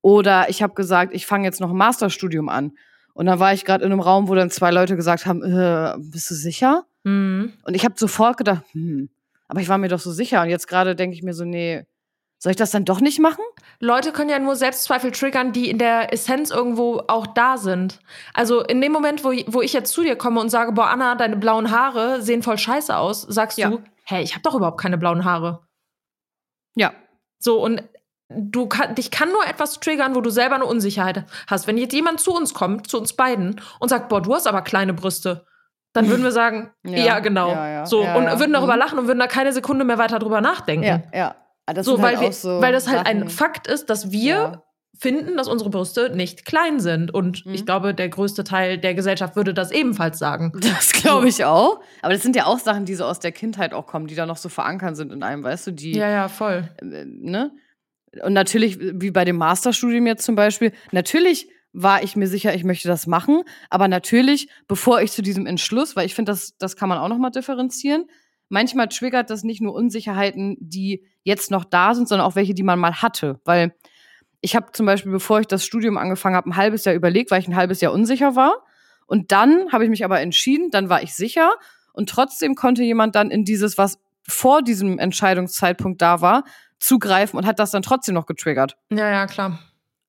[0.00, 2.72] Oder ich habe gesagt, ich fange jetzt noch ein Masterstudium an.
[3.14, 5.94] Und dann war ich gerade in einem Raum, wo dann zwei Leute gesagt haben, äh,
[5.98, 6.84] bist du sicher?
[7.02, 7.52] Mhm.
[7.64, 9.08] Und ich habe sofort gedacht, hm,
[9.48, 10.42] aber ich war mir doch so sicher.
[10.42, 11.84] Und jetzt gerade denke ich mir so, nee,
[12.38, 13.42] soll ich das dann doch nicht machen?
[13.80, 17.98] Leute können ja nur Selbstzweifel triggern, die in der Essenz irgendwo auch da sind.
[18.32, 21.16] Also in dem Moment, wo, wo ich jetzt zu dir komme und sage, boah, Anna,
[21.16, 23.70] deine blauen Haare sehen voll scheiße aus, sagst ja.
[23.70, 25.66] du, hey, ich habe doch überhaupt keine blauen Haare.
[26.76, 26.92] Ja.
[27.40, 27.82] So, und
[28.28, 31.66] du kann, dich kann nur etwas triggern, wo du selber eine Unsicherheit hast.
[31.66, 34.62] Wenn jetzt jemand zu uns kommt, zu uns beiden, und sagt, boah, du hast aber
[34.62, 35.44] kleine Brüste,
[35.92, 37.50] dann würden wir sagen, ja, ja genau.
[37.50, 38.78] Ja, ja, so, und würden darüber mhm.
[38.78, 40.84] lachen und würden da keine Sekunde mehr weiter drüber nachdenken.
[40.84, 41.34] Ja, ja.
[41.68, 44.34] Ah, das so, weil, halt wir, so weil das halt ein Fakt ist, dass wir
[44.34, 44.62] ja.
[44.98, 47.12] finden, dass unsere Brüste nicht klein sind.
[47.12, 47.52] Und mhm.
[47.52, 50.52] ich glaube, der größte Teil der Gesellschaft würde das ebenfalls sagen.
[50.62, 51.80] Das glaube ich auch.
[52.00, 54.24] Aber das sind ja auch Sachen, die so aus der Kindheit auch kommen, die da
[54.24, 55.92] noch so verankert sind in einem, weißt du, die.
[55.92, 56.70] Ja, ja, voll.
[56.80, 57.52] Äh, ne?
[58.22, 62.64] Und natürlich, wie bei dem Masterstudium jetzt zum Beispiel, natürlich war ich mir sicher, ich
[62.64, 63.42] möchte das machen.
[63.68, 67.08] Aber natürlich, bevor ich zu diesem Entschluss, weil ich finde, das, das kann man auch
[67.08, 68.06] noch mal differenzieren,
[68.48, 72.62] manchmal triggert das nicht nur Unsicherheiten, die jetzt noch da sind, sondern auch welche, die
[72.62, 73.40] man mal hatte.
[73.44, 73.74] Weil
[74.40, 77.40] ich habe zum Beispiel, bevor ich das Studium angefangen habe, ein halbes Jahr überlegt, weil
[77.40, 78.64] ich ein halbes Jahr unsicher war.
[79.06, 81.52] Und dann habe ich mich aber entschieden, dann war ich sicher.
[81.92, 86.44] Und trotzdem konnte jemand dann in dieses, was vor diesem Entscheidungszeitpunkt da war,
[86.78, 88.76] zugreifen und hat das dann trotzdem noch getriggert.
[88.90, 89.58] Ja, ja, klar.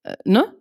[0.04, 0.54] Äh, ne?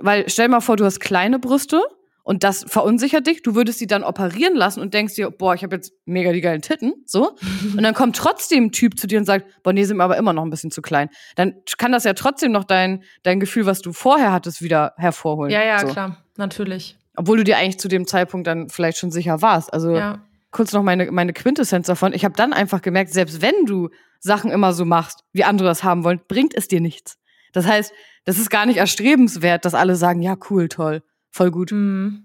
[0.00, 1.82] Weil stell mal vor, du hast kleine Brüste
[2.26, 3.42] und das verunsichert dich.
[3.42, 6.40] Du würdest sie dann operieren lassen und denkst dir, boah, ich habe jetzt mega die
[6.40, 7.36] geilen Titten, so.
[7.76, 10.16] Und dann kommt trotzdem ein Typ zu dir und sagt, boah, nee, sind mir aber
[10.16, 11.08] immer noch ein bisschen zu klein.
[11.36, 15.52] Dann kann das ja trotzdem noch dein, dein Gefühl, was du vorher hattest, wieder hervorholen.
[15.52, 15.86] Ja, ja, so.
[15.86, 16.98] klar, natürlich.
[17.14, 19.72] Obwohl du dir eigentlich zu dem Zeitpunkt dann vielleicht schon sicher warst.
[19.72, 20.18] Also ja.
[20.50, 22.12] kurz noch meine, meine Quintessenz davon.
[22.12, 25.84] Ich habe dann einfach gemerkt, selbst wenn du Sachen immer so machst, wie andere das
[25.84, 27.18] haben wollen, bringt es dir nichts.
[27.52, 27.92] Das heißt,
[28.24, 31.04] das ist gar nicht erstrebenswert, dass alle sagen, ja, cool, toll.
[31.36, 31.70] Voll gut.
[31.70, 32.24] Mhm.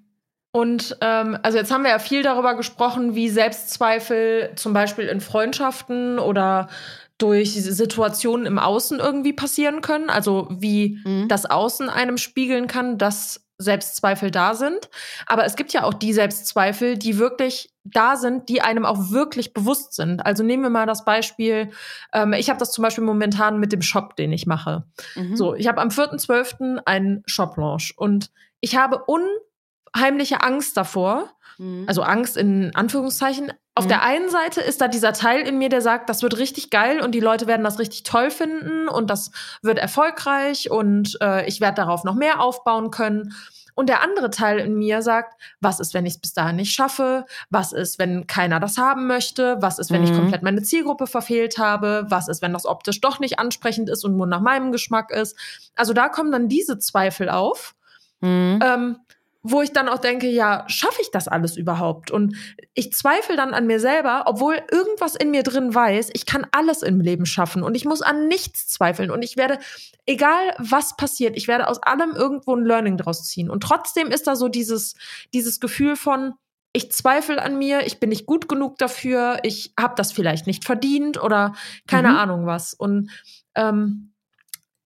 [0.53, 5.19] Und ähm, also jetzt haben wir ja viel darüber gesprochen, wie Selbstzweifel zum Beispiel in
[5.19, 6.69] Freundschaften oder
[7.17, 10.09] durch Situationen im Außen irgendwie passieren können.
[10.09, 11.27] Also wie mhm.
[11.27, 14.89] das Außen einem spiegeln kann, dass Selbstzweifel da sind.
[15.27, 19.53] Aber es gibt ja auch die Selbstzweifel, die wirklich da sind, die einem auch wirklich
[19.53, 20.25] bewusst sind.
[20.25, 21.69] Also nehmen wir mal das Beispiel,
[22.13, 24.85] ähm, ich habe das zum Beispiel momentan mit dem Shop, den ich mache.
[25.15, 25.35] Mhm.
[25.35, 26.79] So, ich habe am 4.12.
[26.85, 31.85] einen Shop-Launch und ich habe unheimliche Angst davor, mhm.
[31.87, 33.51] also Angst in Anführungszeichen.
[33.73, 33.89] Auf mhm.
[33.89, 37.01] der einen Seite ist da dieser Teil in mir, der sagt, das wird richtig geil
[37.01, 41.61] und die Leute werden das richtig toll finden und das wird erfolgreich und äh, ich
[41.61, 43.33] werde darauf noch mehr aufbauen können.
[43.73, 46.73] Und der andere Teil in mir sagt, was ist, wenn ich es bis dahin nicht
[46.73, 47.25] schaffe?
[47.49, 49.57] Was ist, wenn keiner das haben möchte?
[49.61, 50.07] Was ist, wenn mhm.
[50.07, 52.05] ich komplett meine Zielgruppe verfehlt habe?
[52.09, 55.37] Was ist, wenn das optisch doch nicht ansprechend ist und nur nach meinem Geschmack ist?
[55.75, 57.75] Also da kommen dann diese Zweifel auf.
[58.21, 58.59] Mhm.
[58.63, 58.95] Ähm,
[59.43, 62.11] wo ich dann auch denke, ja, schaffe ich das alles überhaupt?
[62.11, 62.35] Und
[62.75, 66.83] ich zweifle dann an mir selber, obwohl irgendwas in mir drin weiß, ich kann alles
[66.83, 69.57] im Leben schaffen und ich muss an nichts zweifeln und ich werde,
[70.05, 73.49] egal was passiert, ich werde aus allem irgendwo ein Learning draus ziehen.
[73.49, 74.93] Und trotzdem ist da so dieses,
[75.33, 76.33] dieses Gefühl von,
[76.73, 80.65] ich zweifle an mir, ich bin nicht gut genug dafür, ich habe das vielleicht nicht
[80.65, 81.53] verdient oder
[81.87, 82.15] keine Mhm.
[82.15, 82.75] Ahnung was.
[82.75, 83.09] Und
[83.55, 84.10] ähm,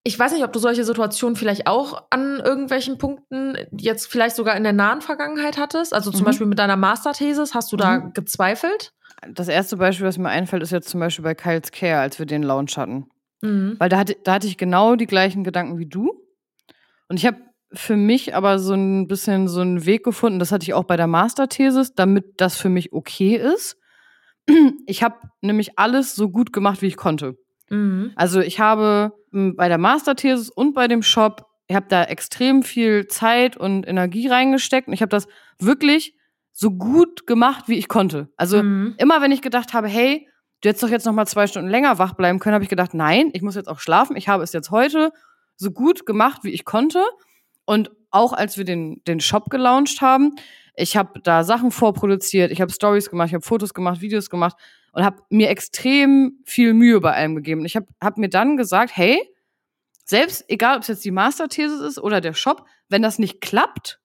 [0.08, 4.56] ich weiß nicht, ob du solche Situationen vielleicht auch an irgendwelchen Punkten jetzt vielleicht sogar
[4.56, 5.94] in der nahen Vergangenheit hattest.
[5.94, 6.26] Also zum Mhm.
[6.26, 8.13] Beispiel mit deiner Masterthesis, hast du da Mhm.
[8.13, 8.94] gezweifelt?
[9.28, 12.28] Das erste Beispiel, was mir einfällt, ist jetzt zum Beispiel bei Kyle's Care, als wir
[12.28, 13.08] den Launch hatten.
[13.41, 13.76] Mhm.
[13.80, 16.13] Weil da hatte, da hatte ich genau die gleichen Gedanken wie du.
[17.10, 17.38] Und ich habe
[17.74, 20.98] für mich aber so ein bisschen so einen Weg gefunden, das hatte ich auch bei
[20.98, 23.78] der Masterthesis, damit das für mich okay ist.
[24.86, 27.36] Ich habe nämlich alles so gut gemacht, wie ich konnte.
[27.69, 28.12] Mhm.
[28.15, 32.63] Also ich habe m, bei der Masterthesis und bei dem Shop, ich habe da extrem
[32.63, 35.28] viel Zeit und Energie reingesteckt und ich habe das
[35.60, 36.15] wirklich
[36.51, 38.30] so gut gemacht, wie ich konnte.
[38.38, 38.95] Also Mhm.
[38.97, 40.28] immer wenn ich gedacht habe, hey,
[40.62, 42.93] du hättest doch jetzt noch mal zwei Stunden länger wach bleiben können, habe ich gedacht,
[42.93, 44.15] nein, ich muss jetzt auch schlafen.
[44.15, 45.12] Ich habe es jetzt heute
[45.58, 47.04] so gut gemacht, wie ich konnte.
[47.65, 50.36] Und auch als wir den, den Shop gelauncht haben,
[50.75, 54.56] ich habe da Sachen vorproduziert, ich habe Stories gemacht, ich habe Fotos gemacht, Videos gemacht
[54.95, 57.62] und habe mir extrem viel Mühe bei allem gegeben.
[57.62, 59.21] Und ich habe hab mir dann gesagt, hey,
[60.05, 63.99] selbst egal, ob es jetzt die Masterthesis ist oder der Shop, wenn das nicht klappt,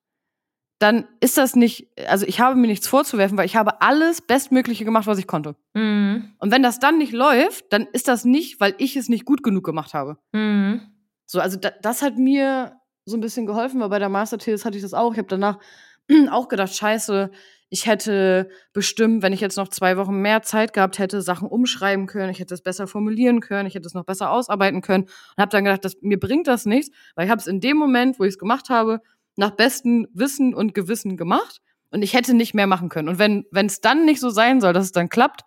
[0.80, 4.84] dann ist das nicht, also ich habe mir nichts vorzuwerfen, weil ich habe alles Bestmögliche
[4.84, 5.54] gemacht, was ich konnte.
[5.74, 6.34] Mhm.
[6.38, 9.44] Und wenn das dann nicht läuft, dann ist das nicht, weil ich es nicht gut
[9.44, 10.18] genug gemacht habe.
[10.32, 10.80] Mhm.
[11.24, 14.76] So, also da, das hat mir so ein bisschen geholfen, weil bei der Masterthesis hatte
[14.76, 15.12] ich das auch.
[15.12, 15.60] Ich habe danach
[16.30, 17.30] auch gedacht, scheiße,
[17.70, 22.06] ich hätte bestimmt, wenn ich jetzt noch zwei Wochen mehr Zeit gehabt hätte, Sachen umschreiben
[22.06, 25.40] können, ich hätte es besser formulieren können, ich hätte es noch besser ausarbeiten können und
[25.40, 28.18] habe dann gedacht, das, mir bringt das nichts, weil ich habe es in dem Moment,
[28.18, 29.00] wo ich es gemacht habe,
[29.36, 33.08] nach bestem Wissen und Gewissen gemacht und ich hätte nicht mehr machen können.
[33.08, 35.42] Und wenn es dann nicht so sein soll, dass es dann klappt,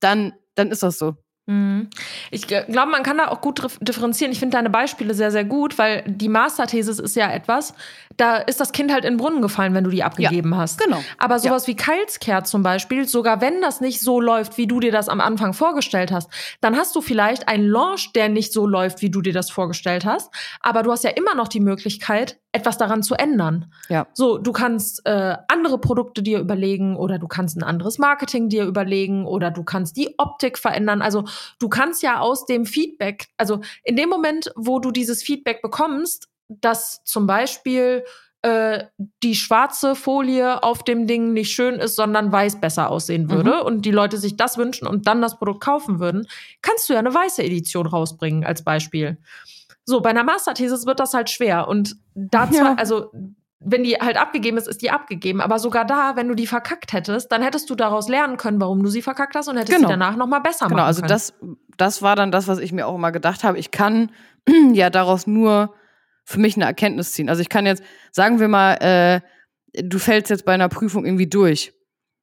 [0.00, 1.16] dann dann ist das so.
[1.46, 1.90] Mhm.
[2.30, 4.32] Ich glaube, man kann da auch gut dif- differenzieren.
[4.32, 7.74] Ich finde deine Beispiele sehr, sehr gut, weil die Masterthesis ist ja etwas,
[8.16, 10.78] da ist das Kind halt in den Brunnen gefallen, wenn du die abgegeben hast.
[10.78, 11.02] Genau.
[11.18, 14.80] Aber sowas wie Kyle's Care zum Beispiel, sogar wenn das nicht so läuft, wie du
[14.80, 16.30] dir das am Anfang vorgestellt hast,
[16.62, 20.04] dann hast du vielleicht einen Launch, der nicht so läuft, wie du dir das vorgestellt
[20.06, 20.32] hast.
[20.60, 23.72] Aber du hast ja immer noch die Möglichkeit, etwas daran zu ändern.
[23.88, 24.06] Ja.
[24.12, 28.64] So, du kannst äh, andere Produkte dir überlegen oder du kannst ein anderes Marketing dir
[28.64, 31.02] überlegen oder du kannst die Optik verändern.
[31.02, 31.24] Also
[31.58, 36.28] du kannst ja aus dem Feedback, also in dem Moment, wo du dieses Feedback bekommst,
[36.48, 38.04] dass zum Beispiel
[38.44, 38.84] äh,
[39.22, 43.86] die schwarze Folie auf dem Ding nicht schön ist, sondern weiß besser aussehen würde und
[43.86, 46.26] die Leute sich das wünschen und dann das Produkt kaufen würden,
[46.60, 49.16] kannst du ja eine weiße Edition rausbringen als Beispiel.
[49.86, 52.74] So, bei einer Masterthesis wird das halt schwer und da zwar, Ja.
[52.76, 53.10] also
[53.66, 55.40] wenn die halt abgegeben ist, ist die abgegeben.
[55.40, 58.82] Aber sogar da, wenn du die verkackt hättest, dann hättest du daraus lernen können, warum
[58.82, 59.88] du sie verkackt hast und hättest Genau.
[59.88, 61.08] sie danach noch mal besser Genau, machen also können.
[61.08, 61.32] das,
[61.78, 63.58] das war dann das, was ich mir auch immer gedacht habe.
[63.58, 64.10] Ich kann
[64.74, 65.72] ja daraus nur
[66.24, 67.28] für mich eine Erkenntnis ziehen.
[67.28, 71.26] Also ich kann jetzt, sagen wir mal, äh, du fällst jetzt bei einer Prüfung irgendwie
[71.26, 71.72] durch.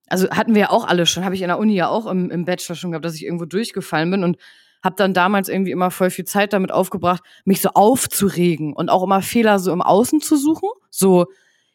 [0.08, 2.30] Also hatten wir ja auch alle schon, habe ich in der Uni ja auch im,
[2.30, 4.38] im Bachelor schon gehabt, dass ich irgendwo durchgefallen bin und
[4.84, 9.04] habe dann damals irgendwie immer voll viel Zeit damit aufgebracht, mich so aufzuregen und auch
[9.04, 10.70] immer Fehler so im Außen zu suchen.
[10.90, 11.28] So,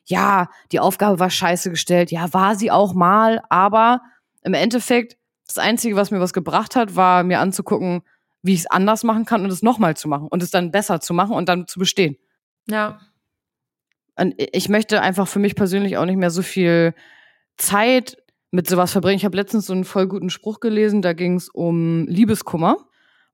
[0.05, 4.03] ja, die Aufgabe war scheiße gestellt, ja, war sie auch mal, aber
[4.43, 8.03] im Endeffekt, das Einzige, was mir was gebracht hat, war mir anzugucken,
[8.47, 11.01] wie ich es anders machen kann und es nochmal zu machen und es dann besser
[11.01, 12.17] zu machen und dann zu bestehen.
[12.69, 13.01] ja.
[14.19, 16.95] Und ich möchte einfach für mich persönlich auch nicht mehr so viel
[17.59, 18.17] Zeit
[18.51, 19.19] mit sowas verbringen.
[19.19, 22.79] Ich habe letztens so einen voll guten Spruch gelesen, da ging es um Liebeskummer,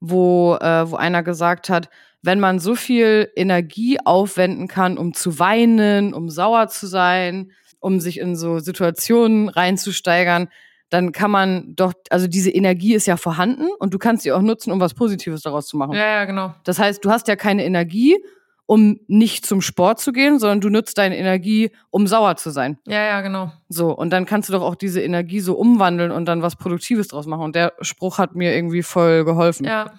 [0.01, 1.89] wo, äh, wo einer gesagt hat,
[2.23, 8.01] wenn man so viel Energie aufwenden kann, um zu weinen, um sauer zu sein, um
[8.01, 10.49] sich in so Situationen reinzusteigern,
[10.93, 14.43] dann kann man doch, also diese Energie ist ja vorhanden und du kannst sie auch
[14.43, 15.95] nutzen, um was Positives daraus zu machen.
[15.95, 16.55] Ja, ja, genau.
[16.65, 18.23] Das heißt, du hast ja keine Energie,
[18.67, 22.79] um nicht zum Sport zu gehen, sondern du nutzt deine Energie, um sauer zu sein.
[22.87, 23.51] Ja, ja, genau.
[23.71, 27.09] So, und dann kannst du doch auch diese Energie so umwandeln und dann was Produktives
[27.09, 27.43] draus machen.
[27.43, 29.65] Und der Spruch hat mir irgendwie voll geholfen.
[29.65, 29.95] Ja.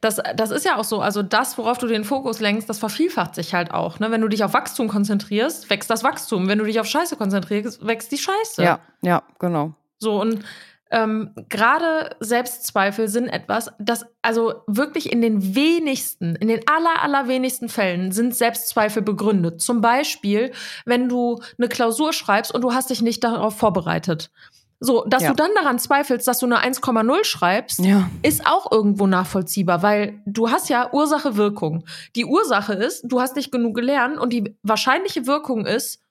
[0.00, 1.00] Das, das ist ja auch so.
[1.00, 3.98] Also das, worauf du den Fokus lenkst, das vervielfacht sich halt auch.
[3.98, 4.12] Ne?
[4.12, 6.46] Wenn du dich auf Wachstum konzentrierst, wächst das Wachstum.
[6.46, 8.62] Wenn du dich auf Scheiße konzentrierst, wächst die Scheiße.
[8.62, 9.74] ja, ja, genau.
[9.98, 10.44] So, und
[10.90, 17.68] ähm, gerade Selbstzweifel sind etwas, das, also wirklich in den wenigsten, in den aller, allerwenigsten
[17.68, 19.60] Fällen sind Selbstzweifel begründet.
[19.60, 20.52] Zum Beispiel,
[20.84, 24.30] wenn du eine Klausur schreibst und du hast dich nicht darauf vorbereitet.
[24.78, 25.30] So, dass Ja.
[25.30, 30.20] du dann daran zweifelst, dass du eine 1,0 schreibst, Ja, ist auch irgendwo nachvollziehbar, weil
[30.26, 31.84] du hast ja Ursache-Wirkung.
[32.14, 36.02] Die Ursache ist, du hast nicht genug gelernt und die wahrscheinliche Wirkung ist,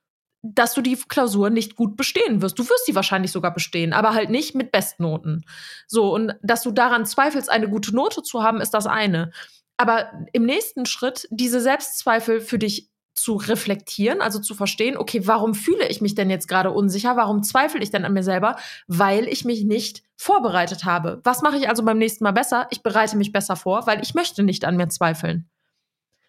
[0.54, 2.60] dass du die Klausur nicht gut bestehen wirst.
[2.60, 5.44] Du wirst sie wahrscheinlich sogar bestehen, aber halt nicht mit Bestnoten.
[5.88, 9.32] So, und dass du daran zweifelst, eine gute Note zu haben, ist das eine.
[9.78, 15.54] Aber im nächsten Schritt diese Selbstzweifel für dich zu reflektieren, also zu verstehen, okay, warum
[15.56, 17.16] fühle ich mich denn jetzt gerade unsicher?
[17.16, 18.58] Warum zweifle ich denn an mir selber?
[18.88, 21.22] Weil ich mich nicht vorbereitet habe.
[21.24, 22.68] Was mache ich also beim nächsten Mal besser?
[22.72, 25.50] Ich bereite mich besser vor, weil ich möchte nicht an mir zweifeln.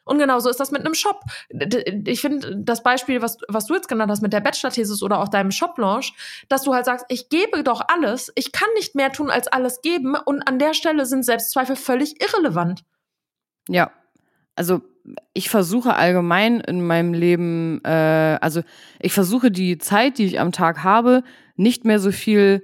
[0.06, 1.20] Und genauso ist das mit einem Shop.
[2.04, 5.28] Ich finde das Beispiel, was, was du jetzt genannt hast mit der Bachelor-Thesis oder auch
[5.28, 6.14] deinem Shop-Launch,
[6.48, 9.82] dass du halt sagst, ich gebe doch alles, ich kann nicht mehr tun als alles
[9.82, 12.84] geben und an der Stelle sind Selbstzweifel völlig irrelevant.
[13.68, 13.90] Ja,
[14.54, 14.80] also
[15.34, 18.62] ich versuche allgemein in meinem Leben, äh, also
[19.00, 21.24] ich versuche die Zeit, die ich am Tag habe,
[21.56, 22.62] nicht mehr so viel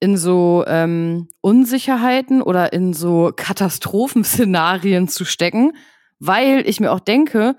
[0.00, 5.72] in so ähm, Unsicherheiten oder in so Katastrophenszenarien zu stecken,
[6.18, 7.56] weil ich mir auch denke,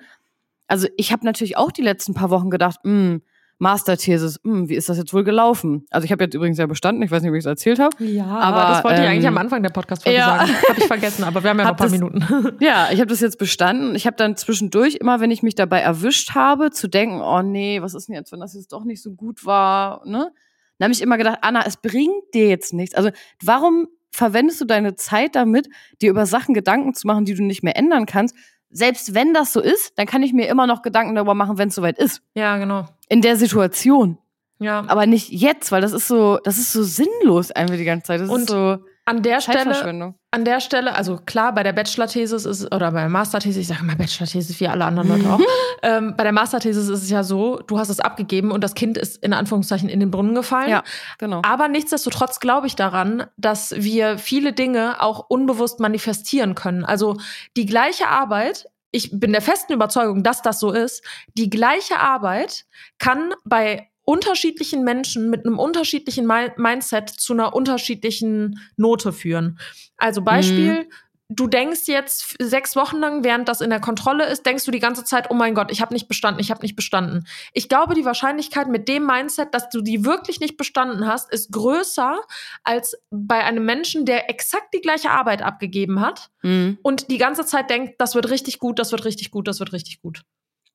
[0.67, 3.21] also ich habe natürlich auch die letzten paar Wochen gedacht, mh, hm,
[3.61, 5.85] Masterthesis, mh, hm, wie ist das jetzt wohl gelaufen?
[5.89, 8.03] Also ich habe jetzt übrigens ja bestanden, ich weiß nicht, ob ich es erzählt habe.
[8.03, 10.37] Ja, aber das wollte ähm, ich eigentlich am Anfang der Podcast-Folge ja.
[10.37, 10.51] sagen.
[10.69, 12.57] Habe ich vergessen, aber wir haben ja noch ein paar das, Minuten.
[12.61, 13.95] Ja, ich habe das jetzt bestanden.
[13.95, 17.81] Ich habe dann zwischendurch immer, wenn ich mich dabei erwischt habe, zu denken, oh nee,
[17.81, 20.31] was ist denn jetzt, wenn das jetzt doch nicht so gut war, ne?
[20.77, 22.95] Dann habe ich immer gedacht, Anna, es bringt dir jetzt nichts.
[22.95, 23.09] Also
[23.43, 23.89] warum
[24.19, 25.67] verwendest du deine Zeit damit,
[26.01, 28.35] dir über Sachen Gedanken zu machen, die du nicht mehr ändern kannst?
[28.69, 31.69] Selbst wenn das so ist, dann kann ich mir immer noch Gedanken darüber machen, wenn
[31.69, 32.21] es soweit ist.
[32.35, 32.85] Ja, genau.
[33.07, 34.19] In der Situation.
[34.59, 34.83] Ja.
[34.87, 38.21] Aber nicht jetzt, weil das ist so, das ist so sinnlos einfach die ganze Zeit.
[38.21, 42.45] Das Und ist so an der Stelle, an der Stelle, also klar, bei der Bachelor-Thesis
[42.45, 45.39] ist, oder bei der Master-Thesis, ich sage mal Bachelor-Thesis wie alle anderen Leute auch,
[45.83, 48.97] ähm, bei der Master-Thesis ist es ja so, du hast es abgegeben und das Kind
[48.97, 50.69] ist in Anführungszeichen in den Brunnen gefallen.
[50.69, 50.83] Ja,
[51.17, 51.41] genau.
[51.43, 56.85] Aber nichtsdestotrotz glaube ich daran, dass wir viele Dinge auch unbewusst manifestieren können.
[56.85, 57.17] Also
[57.57, 61.03] die gleiche Arbeit, ich bin der festen Überzeugung, dass das so ist,
[61.35, 62.65] die gleiche Arbeit
[62.99, 69.59] kann bei unterschiedlichen Menschen mit einem unterschiedlichen Mindset zu einer unterschiedlichen Note führen.
[69.97, 70.87] Also Beispiel, mhm.
[71.29, 74.79] du denkst jetzt sechs Wochen lang, während das in der Kontrolle ist, denkst du die
[74.79, 77.27] ganze Zeit, oh mein Gott, ich habe nicht bestanden, ich habe nicht bestanden.
[77.53, 81.51] Ich glaube, die Wahrscheinlichkeit mit dem Mindset, dass du die wirklich nicht bestanden hast, ist
[81.51, 82.19] größer
[82.63, 86.79] als bei einem Menschen, der exakt die gleiche Arbeit abgegeben hat mhm.
[86.81, 89.71] und die ganze Zeit denkt, das wird richtig gut, das wird richtig gut, das wird
[89.71, 90.23] richtig gut.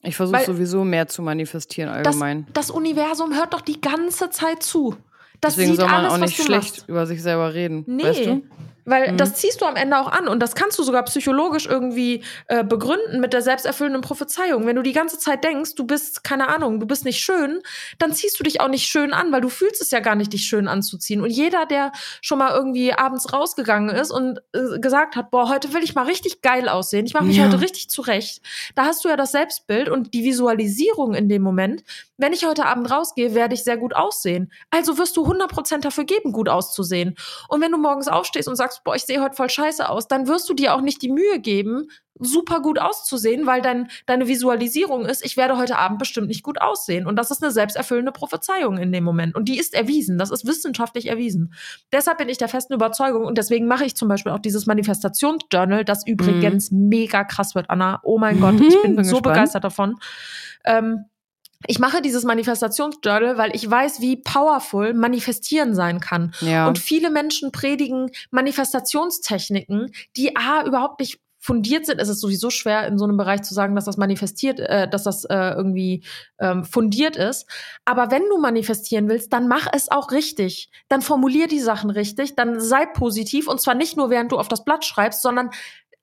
[0.04, 2.46] Ich versuche sowieso mehr zu manifestieren allgemein.
[2.52, 4.96] Das, das, Universum hört doch die ganze Zeit zu.
[5.40, 6.88] Das Deswegen sieht soll man alles, auch nicht schlecht machst.
[6.88, 7.84] über sich selber reden.
[7.86, 8.04] Nee.
[8.04, 8.42] Weißt du?
[8.84, 9.16] Weil mhm.
[9.16, 12.64] das ziehst du am Ende auch an und das kannst du sogar psychologisch irgendwie äh,
[12.64, 14.66] begründen mit der selbsterfüllenden Prophezeiung.
[14.66, 17.60] Wenn du die ganze Zeit denkst, du bist, keine Ahnung, du bist nicht schön,
[17.98, 20.32] dann ziehst du dich auch nicht schön an, weil du fühlst es ja gar nicht,
[20.32, 21.22] dich schön anzuziehen.
[21.22, 25.72] Und jeder, der schon mal irgendwie abends rausgegangen ist und äh, gesagt hat, boah, heute
[25.72, 27.46] will ich mal richtig geil aussehen, ich mache mich ja.
[27.46, 28.42] heute richtig zurecht,
[28.74, 31.84] da hast du ja das Selbstbild und die Visualisierung in dem Moment,
[32.16, 34.52] wenn ich heute Abend rausgehe, werde ich sehr gut aussehen.
[34.70, 37.16] Also wirst du 100% dafür geben, gut auszusehen.
[37.48, 40.26] Und wenn du morgens aufstehst und sagst, boah, ich sehe heute voll scheiße aus, dann
[40.26, 45.04] wirst du dir auch nicht die Mühe geben, super gut auszusehen, weil dein, deine Visualisierung
[45.04, 47.06] ist, ich werde heute Abend bestimmt nicht gut aussehen.
[47.06, 49.34] Und das ist eine selbsterfüllende Prophezeiung in dem Moment.
[49.34, 50.18] Und die ist erwiesen.
[50.18, 51.54] Das ist wissenschaftlich erwiesen.
[51.92, 55.84] Deshalb bin ich der festen Überzeugung und deswegen mache ich zum Beispiel auch dieses Manifestationsjournal,
[55.84, 56.88] das übrigens mhm.
[56.88, 58.00] mega krass wird, Anna.
[58.04, 59.34] Oh mein Gott, ich bin, bin so gespannt.
[59.34, 59.96] begeistert davon.
[60.64, 61.06] Ähm,
[61.66, 66.34] ich mache dieses Manifestationsjournal, weil ich weiß, wie powerful manifestieren sein kann.
[66.40, 66.66] Ja.
[66.66, 72.00] Und viele Menschen predigen Manifestationstechniken, die a überhaupt nicht fundiert sind.
[72.00, 75.02] Es ist sowieso schwer in so einem Bereich zu sagen, dass das manifestiert, äh, dass
[75.02, 76.02] das äh, irgendwie
[76.38, 77.46] ähm, fundiert ist.
[77.84, 80.70] Aber wenn du manifestieren willst, dann mach es auch richtig.
[80.88, 82.34] Dann formulier die Sachen richtig.
[82.34, 85.50] Dann sei positiv und zwar nicht nur während du auf das Blatt schreibst, sondern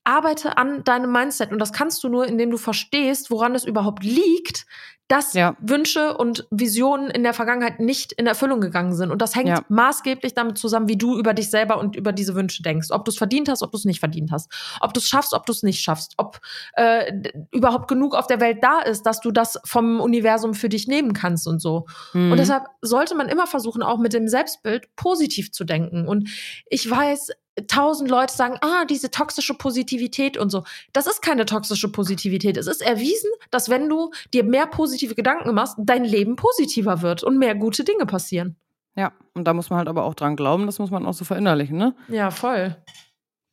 [0.03, 1.51] arbeite an deinem Mindset.
[1.51, 4.67] Und das kannst du nur, indem du verstehst, woran es überhaupt liegt,
[5.11, 5.57] dass ja.
[5.59, 9.11] Wünsche und Visionen in der Vergangenheit nicht in Erfüllung gegangen sind.
[9.11, 9.59] Und das hängt ja.
[9.67, 12.91] maßgeblich damit zusammen, wie du über dich selber und über diese Wünsche denkst.
[12.91, 14.49] Ob du es verdient hast, ob du es nicht verdient hast.
[14.79, 16.13] Ob du es schaffst, ob du es nicht schaffst.
[16.15, 16.39] Ob
[16.75, 17.11] äh,
[17.51, 21.11] überhaupt genug auf der Welt da ist, dass du das vom Universum für dich nehmen
[21.11, 21.87] kannst und so.
[22.13, 22.31] Mhm.
[22.31, 26.07] Und deshalb sollte man immer versuchen, auch mit dem Selbstbild positiv zu denken.
[26.07, 26.29] Und
[26.69, 27.31] ich weiß,
[27.67, 30.63] tausend Leute sagen, ah, diese toxische Positivität und so.
[30.93, 32.57] Das ist keine toxische Positivität.
[32.57, 37.23] Es ist erwiesen, dass wenn du dir mehr positive Gedanken machst, dein Leben positiver wird
[37.23, 38.55] und mehr gute Dinge passieren.
[38.95, 41.23] Ja, und da muss man halt aber auch dran glauben, das muss man auch so
[41.23, 41.95] verinnerlichen, ne?
[42.09, 42.75] Ja, voll.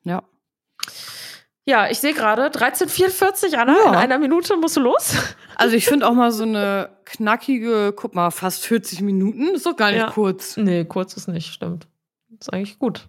[0.02, 0.22] Ja.
[1.64, 3.88] Ja, ich sehe gerade 1344, Anna, ja.
[3.90, 5.14] in einer Minute musst du los.
[5.60, 9.74] Also ich finde auch mal so eine knackige, guck mal, fast 40 Minuten, ist doch
[9.74, 10.08] gar nicht ja.
[10.08, 10.56] kurz.
[10.56, 11.88] Nee, kurz ist nicht, stimmt.
[12.38, 13.08] Ist eigentlich gut.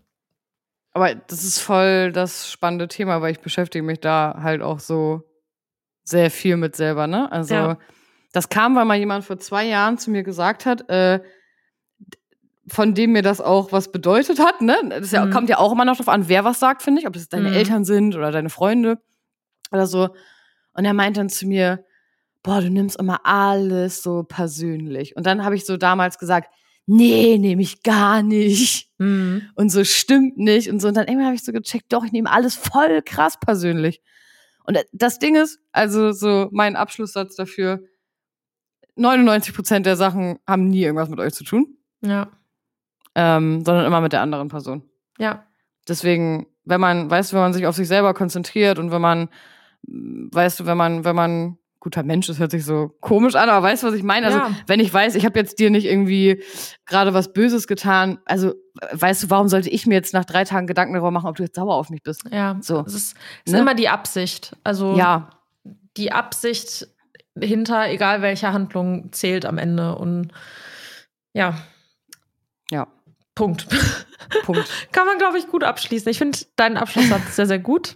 [0.93, 5.23] Aber das ist voll das spannende Thema, weil ich beschäftige mich da halt auch so
[6.03, 7.31] sehr viel mit selber, ne?
[7.31, 7.77] Also ja.
[8.31, 11.21] das kam, weil mal jemand vor zwei Jahren zu mir gesagt hat, äh,
[12.67, 14.75] von dem mir das auch was bedeutet hat, ne?
[14.89, 15.31] Das ja, mhm.
[15.31, 17.49] kommt ja auch immer noch drauf an, wer was sagt, finde ich, ob das deine
[17.49, 17.55] mhm.
[17.55, 18.97] Eltern sind oder deine Freunde
[19.71, 20.09] oder so.
[20.73, 21.83] Und er meint dann zu mir,
[22.43, 25.15] boah, du nimmst immer alles so persönlich.
[25.15, 26.53] Und dann habe ich so damals gesagt,
[26.89, 28.89] nee, nehme ich gar nicht.
[28.97, 29.43] Mhm.
[29.55, 30.69] Und so stimmt nicht.
[30.69, 30.87] Und so.
[30.89, 34.01] Und dann irgendwann habe ich so gecheckt, doch, ich nehme alles voll krass persönlich.
[34.65, 37.81] Und das Ding ist, also so mein Abschlusssatz dafür,
[38.95, 42.29] 99 Prozent der Sachen haben nie irgendwas mit euch zu tun, Ja.
[43.15, 44.83] ähm, sondern immer mit der anderen Person.
[45.17, 45.45] Ja.
[45.87, 49.29] Deswegen, wenn man, weißt du, wenn man sich auf sich selber konzentriert und wenn man,
[49.83, 53.65] weißt du, wenn man, wenn man guter Mensch, das hört sich so komisch an, aber
[53.65, 54.25] weißt du, was ich meine?
[54.27, 54.51] Also, Ja.
[54.67, 56.43] wenn ich weiß, ich habe jetzt dir nicht irgendwie
[56.85, 58.53] gerade was Böses getan, also
[58.91, 61.43] weißt du, warum sollte ich mir jetzt nach drei Tagen Gedanken darüber machen, ob du
[61.43, 62.23] jetzt sauer auf mich bist?
[62.31, 62.57] Ja.
[62.61, 62.81] So.
[62.85, 63.15] Es ist,
[63.45, 63.59] es ist Ne?
[63.59, 64.55] immer die Absicht.
[64.63, 65.29] Also Ja,
[65.97, 66.87] die Absicht
[67.39, 69.95] hinter, egal welcher Handlung, zählt am Ende.
[69.95, 70.31] Und
[71.33, 71.55] ja.
[72.71, 72.87] Ja.
[73.35, 73.67] Punkt.
[74.43, 74.69] Punkt.
[74.91, 76.09] Kann man, glaube ich, gut abschließen.
[76.11, 77.95] Ich finde deinen Abschlusssatz sehr, sehr gut.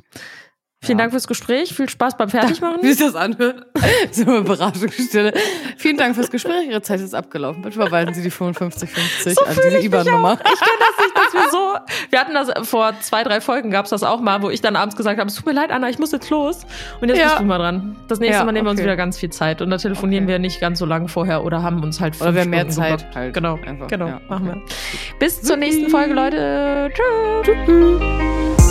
[0.84, 1.03] Vielen Ja.
[1.05, 1.73] Dank fürs Gespräch.
[1.73, 2.77] Viel Spaß beim Fertigmachen.
[2.84, 3.65] Wie sich das anhört.
[4.11, 5.34] so eine Beratungsstelle.
[5.77, 6.67] Vielen Dank fürs Gespräch.
[6.69, 7.61] Ihre Zeit ist abgelaufen.
[7.63, 9.86] Bitte verweisen Sie die 5550 So an diese ich.
[9.86, 10.34] IBAN-Nummer.
[10.34, 11.73] Ich kenne das nicht, dass wir so.
[12.11, 14.75] Wir hatten das vor zwei, drei Folgen gab es das auch mal, wo ich dann
[14.75, 16.65] abends gesagt habe: Es tut mir leid, Anna, ich muss jetzt los.
[17.01, 17.25] Und jetzt Ja.
[17.29, 17.95] bist du mal dran.
[18.09, 18.86] Das nächste Ja, Mal nehmen wir uns okay.
[18.88, 19.61] wieder ganz viel Zeit.
[19.61, 20.34] Und da telefonieren Okay.
[20.34, 22.99] wir nicht ganz so lange vorher oder haben uns halt Oder wir haben mehr Zeit
[22.99, 23.15] geblockt.
[23.15, 23.34] halt.
[23.34, 23.88] Genau, Einfach.
[23.88, 24.07] genau.
[24.07, 24.61] Ja, Machen okay.
[24.65, 25.17] wir.
[25.19, 26.91] Bis zur nächsten Folge, Leute.
[26.93, 27.55] Tschüss.
[27.65, 28.62] Tschüss.